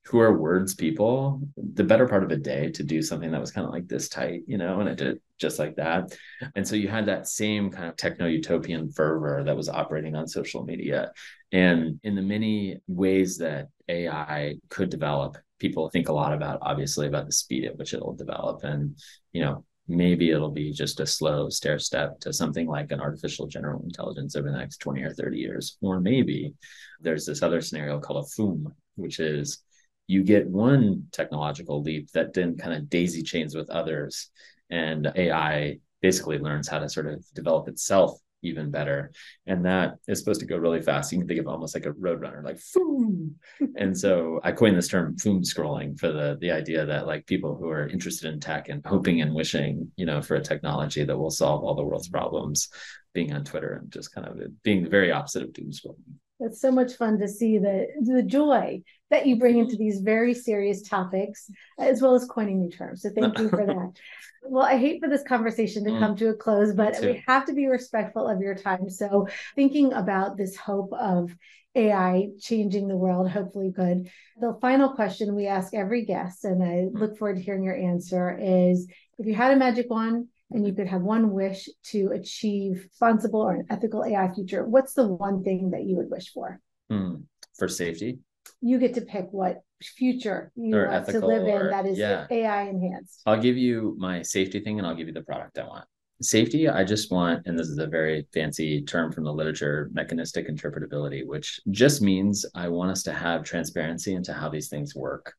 who 0.06 0.20
are 0.20 0.38
words 0.38 0.74
people, 0.74 1.42
the 1.56 1.84
better 1.84 2.08
part 2.08 2.24
of 2.24 2.32
a 2.32 2.38
day 2.38 2.72
to 2.72 2.84
do 2.84 3.02
something 3.02 3.32
that 3.32 3.40
was 3.40 3.52
kind 3.52 3.66
of 3.66 3.74
like 3.74 3.88
this 3.88 4.10
tight, 4.10 4.42
you 4.48 4.58
know, 4.58 4.80
and 4.80 4.90
I 4.90 4.96
did 4.96 5.08
it 5.08 5.22
just 5.38 5.60
like 5.60 5.76
that. 5.76 6.18
And 6.56 6.68
so 6.68 6.76
you 6.76 6.88
had 6.88 7.06
that 7.06 7.28
same 7.28 7.70
kind 7.70 7.88
of 7.88 7.96
techno 7.96 8.28
utopian 8.28 8.92
fervor 8.92 9.44
that 9.46 9.56
was 9.56 9.70
operating 9.70 10.16
on 10.16 10.28
social 10.28 10.66
media. 10.66 11.12
And 11.52 12.00
in 12.04 12.16
the 12.16 12.22
many 12.22 12.80
ways 12.88 13.38
that 13.38 13.68
AI 13.88 14.56
could 14.70 14.90
develop 14.90 15.38
people 15.62 15.90
think 15.90 16.10
a 16.10 16.14
lot 16.14 16.34
about 16.34 16.60
obviously 16.62 17.08
about 17.08 17.28
the 17.28 17.32
speed 17.32 17.64
at 17.66 17.78
which 17.78 17.94
it'll 17.94 18.16
develop. 18.16 18.64
And 18.64 18.98
you 19.32 19.42
know 19.42 19.64
maybe 19.88 20.32
it'll 20.32 20.52
be 20.52 20.72
just 20.72 21.00
a 21.00 21.06
slow 21.06 21.50
stair 21.50 21.78
step 21.78 22.20
to 22.20 22.32
something 22.32 22.68
like 22.68 22.92
an 22.92 23.02
artificial 23.02 23.48
general 23.48 23.82
intelligence 23.84 24.36
over 24.36 24.50
the 24.50 24.58
next 24.58 24.78
20 24.78 25.02
or 25.04 25.14
30 25.14 25.38
years. 25.38 25.78
Or 25.82 26.00
maybe 26.00 26.54
there's 27.02 27.26
this 27.26 27.44
other 27.44 27.62
scenario 27.62 28.00
called 28.00 28.26
a 28.26 28.42
foom 28.42 28.66
which 28.96 29.20
is 29.20 29.64
you 30.08 30.24
get 30.24 30.48
one 30.48 31.06
technological 31.12 31.82
leap 31.82 32.12
that 32.12 32.34
then 32.34 32.58
kind 32.58 32.74
of 32.74 32.90
daisy 32.90 33.24
chains 33.24 33.56
with 33.56 33.70
others. 33.70 34.30
And 34.70 35.12
ai 35.16 35.80
basically 36.02 36.40
learns 36.40 36.68
how 36.68 36.80
to 36.80 36.90
sort 36.90 37.08
of 37.08 37.24
develop 37.34 37.68
itself 37.68 38.20
even 38.42 38.72
better. 38.72 39.12
And 39.46 39.66
that 39.66 39.96
is 40.08 40.20
supposed 40.20 40.40
to 40.42 40.46
go 40.46 40.58
really 40.58 40.82
fast. 40.82 41.12
You 41.12 41.20
can 41.20 41.28
think 41.28 41.40
of 41.40 41.48
almost 41.48 41.76
like 41.76 41.86
a 41.86 41.92
road 41.92 42.22
runner, 42.22 42.42
like 42.44 42.58
foom. 42.58 43.32
and 43.76 43.98
so 43.98 44.40
I 44.44 44.52
coined 44.52 44.78
this 44.78 44.88
term 44.88 45.16
foom 45.16 45.44
scrolling 45.44 46.00
for 46.00 46.12
the 46.12 46.38
the 46.40 46.52
idea 46.52 46.86
that 46.86 47.08
like 47.08 47.26
people 47.26 47.56
who 47.56 47.70
are 47.70 47.88
interested 47.88 48.32
in 48.34 48.40
tech 48.40 48.70
and 48.70 48.86
hoping 48.86 49.22
and 49.22 49.34
wishing, 49.34 49.92
you 49.96 50.06
know, 50.06 50.22
for 50.22 50.36
a 50.36 50.42
technology 50.42 51.04
that 51.04 51.18
will 51.18 51.32
solve 51.32 51.64
all 51.64 51.76
the 51.76 51.84
world's 51.84 52.10
problems, 52.10 52.70
being 53.14 53.34
on 53.34 53.44
Twitter 53.44 53.80
and 53.82 53.92
just 53.92 54.14
kind 54.14 54.28
of 54.28 54.40
being 54.64 54.84
the 54.84 54.90
very 54.90 55.12
opposite 55.12 55.44
of 55.44 55.54
doom 55.54 55.72
scrolling. 55.72 56.16
It's 56.42 56.60
so 56.60 56.72
much 56.72 56.94
fun 56.94 57.20
to 57.20 57.28
see 57.28 57.58
the 57.58 57.88
the 58.02 58.24
joy 58.24 58.82
that 59.10 59.28
you 59.28 59.38
bring 59.38 59.58
into 59.60 59.76
these 59.76 60.02
very 60.02 60.34
serious 60.34 60.82
topics, 60.82 61.50
as 61.78 62.02
well 62.02 62.16
as 62.16 62.26
coining 62.26 62.60
new 62.60 62.70
terms. 62.70 63.04
So 63.04 63.10
thank 63.10 63.38
you 63.38 63.50
for 63.50 63.66
that. 63.66 63.92
well, 64.44 64.66
I 64.66 64.78
hate 64.78 65.02
for 65.02 65.10
this 65.10 65.24
conversation 65.24 65.84
to 65.86 65.92
mm. 65.92 66.00
come 66.00 66.16
to 66.18 66.30
a 66.30 66.34
close, 66.34 66.74
but 66.74 67.00
we 67.02 67.24
have 67.28 67.46
to 67.46 67.54
be 67.54 67.68
respectful 67.68 68.28
of 68.28 68.42
your 68.42 68.56
time. 68.56 68.90
So 68.90 69.28
thinking 69.56 69.94
about 69.94 70.38
this 70.38 70.56
hope 70.56 70.94
of 70.94 71.36
AI 71.76 72.30
changing 72.40 72.88
the 72.88 72.98
world, 72.98 73.30
hopefully 73.30 73.72
good. 73.72 74.10
The 74.40 74.58
final 74.62 74.90
question 74.90 75.36
we 75.36 75.48
ask 75.48 75.74
every 75.74 76.06
guest, 76.06 76.44
and 76.44 76.64
I 76.64 76.88
look 76.92 77.18
forward 77.18 77.38
to 77.38 77.42
hearing 77.42 77.64
your 77.64 77.78
answer, 77.78 78.38
is 78.42 78.88
if 79.18 79.26
you 79.26 79.36
had 79.36 79.54
a 79.54 79.58
magic 79.58 79.90
wand 79.90 80.28
and 80.54 80.66
you 80.66 80.74
could 80.74 80.88
have 80.88 81.02
one 81.02 81.32
wish 81.32 81.70
to 81.84 82.12
achieve 82.14 82.88
responsible 82.90 83.42
or 83.42 83.54
an 83.54 83.66
ethical 83.70 84.04
AI 84.04 84.32
future, 84.34 84.66
what's 84.66 84.94
the 84.94 85.08
one 85.08 85.44
thing 85.44 85.72
that 85.72 85.84
you 85.84 85.96
would 85.98 86.10
wish 86.10 86.32
for? 86.34 86.60
Mm, 86.92 87.24
for 87.58 87.68
safety. 87.68 88.20
You 88.62 88.80
get 88.80 88.94
to 88.96 89.02
pick 89.02 89.28
what 89.32 89.62
future 89.82 90.52
you 90.56 90.76
or 90.76 90.90
want 90.90 91.08
to 91.08 91.26
live 91.26 91.44
or, 91.44 91.66
in 91.66 91.70
that 91.70 91.86
is 91.86 91.98
yeah. 91.98 92.28
AI 92.30 92.64
enhanced. 92.64 93.22
I'll 93.26 93.42
give 93.42 93.58
you 93.58 93.96
my 93.98 94.22
safety 94.22 94.60
thing 94.60 94.78
and 94.78 94.88
I'll 94.88 94.96
give 94.96 95.08
you 95.08 95.14
the 95.14 95.24
product 95.24 95.58
I 95.58 95.64
want. 95.64 95.86
Safety, 96.22 96.70
I 96.70 96.84
just 96.84 97.12
want, 97.12 97.48
and 97.48 97.58
this 97.58 97.68
is 97.68 97.80
a 97.80 97.88
very 97.88 98.28
fancy 98.32 98.84
term 98.84 99.12
from 99.12 99.24
the 99.24 99.34
literature, 99.34 99.90
mechanistic 99.92 100.48
interpretability, 100.48 101.26
which 101.26 101.60
just 101.72 102.04
means 102.04 102.46
I 102.54 102.68
want 102.68 102.92
us 102.92 103.02
to 103.04 103.14
have 103.14 103.44
transparency 103.44 104.14
into 104.14 104.32
how 104.32 104.48
these 104.48 104.70
things 104.70 104.94
work 104.94 105.34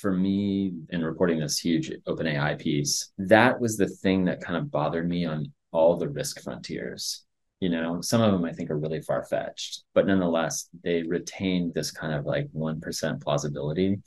for 0.00 0.12
me 0.12 0.72
in 0.90 1.02
reporting 1.02 1.40
this 1.40 1.58
huge 1.58 1.92
OpenAI 2.06 2.58
piece, 2.58 3.12
that 3.18 3.60
was 3.60 3.76
the 3.76 3.88
thing 3.88 4.24
that 4.24 4.40
kind 4.40 4.56
of 4.56 4.70
bothered 4.70 5.08
me 5.08 5.24
on 5.24 5.52
all 5.70 5.96
the 5.96 6.08
risk 6.08 6.42
frontiers. 6.42 7.24
You 7.60 7.68
know, 7.68 8.00
some 8.00 8.20
of 8.20 8.32
them 8.32 8.44
I 8.44 8.52
think 8.52 8.70
are 8.70 8.78
really 8.78 9.02
far 9.02 9.24
fetched, 9.24 9.84
but 9.94 10.06
nonetheless, 10.06 10.68
they 10.82 11.02
retain 11.04 11.72
this 11.74 11.90
kind 11.90 12.12
of 12.12 12.26
like 12.26 12.48
1% 12.52 13.22
plausibility 13.22 14.00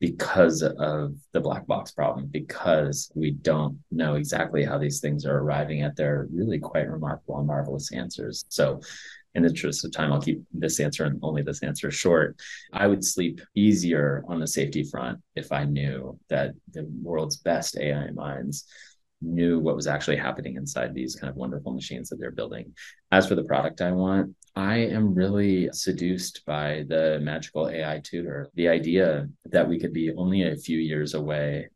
because 0.00 0.62
of 0.62 1.14
the 1.32 1.40
black 1.40 1.66
box 1.66 1.92
problem, 1.92 2.26
because 2.26 3.10
we 3.14 3.30
don't 3.30 3.78
know 3.90 4.14
exactly 4.14 4.64
how 4.64 4.78
these 4.78 5.00
things 5.00 5.24
are 5.24 5.38
arriving 5.38 5.82
at 5.82 5.96
their 5.96 6.26
really 6.32 6.58
quite 6.58 6.88
remarkable 6.88 7.38
and 7.38 7.46
marvelous 7.46 7.92
answers. 7.92 8.44
So 8.48 8.80
in 9.34 9.42
the 9.42 9.48
interest 9.48 9.84
of 9.84 9.92
time, 9.92 10.12
I'll 10.12 10.20
keep 10.20 10.42
this 10.52 10.80
answer 10.80 11.04
and 11.04 11.18
only 11.22 11.42
this 11.42 11.62
answer 11.62 11.90
short. 11.90 12.40
I 12.72 12.86
would 12.86 13.04
sleep 13.04 13.40
easier 13.54 14.24
on 14.28 14.38
the 14.38 14.46
safety 14.46 14.84
front 14.84 15.20
if 15.34 15.50
I 15.50 15.64
knew 15.64 16.18
that 16.28 16.52
the 16.72 16.86
world's 17.02 17.36
best 17.36 17.76
AI 17.76 18.10
minds 18.10 18.66
knew 19.20 19.58
what 19.58 19.76
was 19.76 19.86
actually 19.86 20.16
happening 20.16 20.56
inside 20.56 20.94
these 20.94 21.16
kind 21.16 21.30
of 21.30 21.36
wonderful 21.36 21.72
machines 21.72 22.08
that 22.08 22.16
they're 22.16 22.30
building. 22.30 22.74
As 23.10 23.26
for 23.26 23.34
the 23.34 23.44
product 23.44 23.80
I 23.80 23.92
want, 23.92 24.34
I 24.54 24.76
am 24.76 25.14
really 25.14 25.68
seduced 25.72 26.44
by 26.46 26.84
the 26.88 27.18
magical 27.20 27.68
AI 27.68 28.00
tutor. 28.04 28.50
The 28.54 28.68
idea 28.68 29.28
that 29.46 29.68
we 29.68 29.80
could 29.80 29.92
be 29.92 30.12
only 30.12 30.42
a 30.42 30.56
few 30.56 30.78
years 30.78 31.14
away 31.14 31.70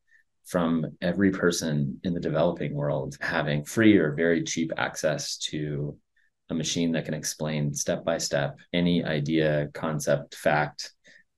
from 0.45 0.87
every 1.03 1.31
person 1.31 2.01
in 2.05 2.15
the 2.15 2.21
developing 2.21 2.75
world 2.75 3.17
having 3.21 3.65
free 3.65 3.97
or 3.97 4.13
very 4.13 4.43
cheap 4.45 4.73
access 4.77 5.37
to 5.37 5.97
a 6.51 6.55
machine 6.55 6.93
that 6.93 7.05
can 7.05 7.15
explain 7.15 7.75
step 7.75 8.05
by 8.05 8.19
step 8.19 8.59
any 8.73 9.05
idea, 9.05 9.69
concept, 9.75 10.35
fact 10.35 10.93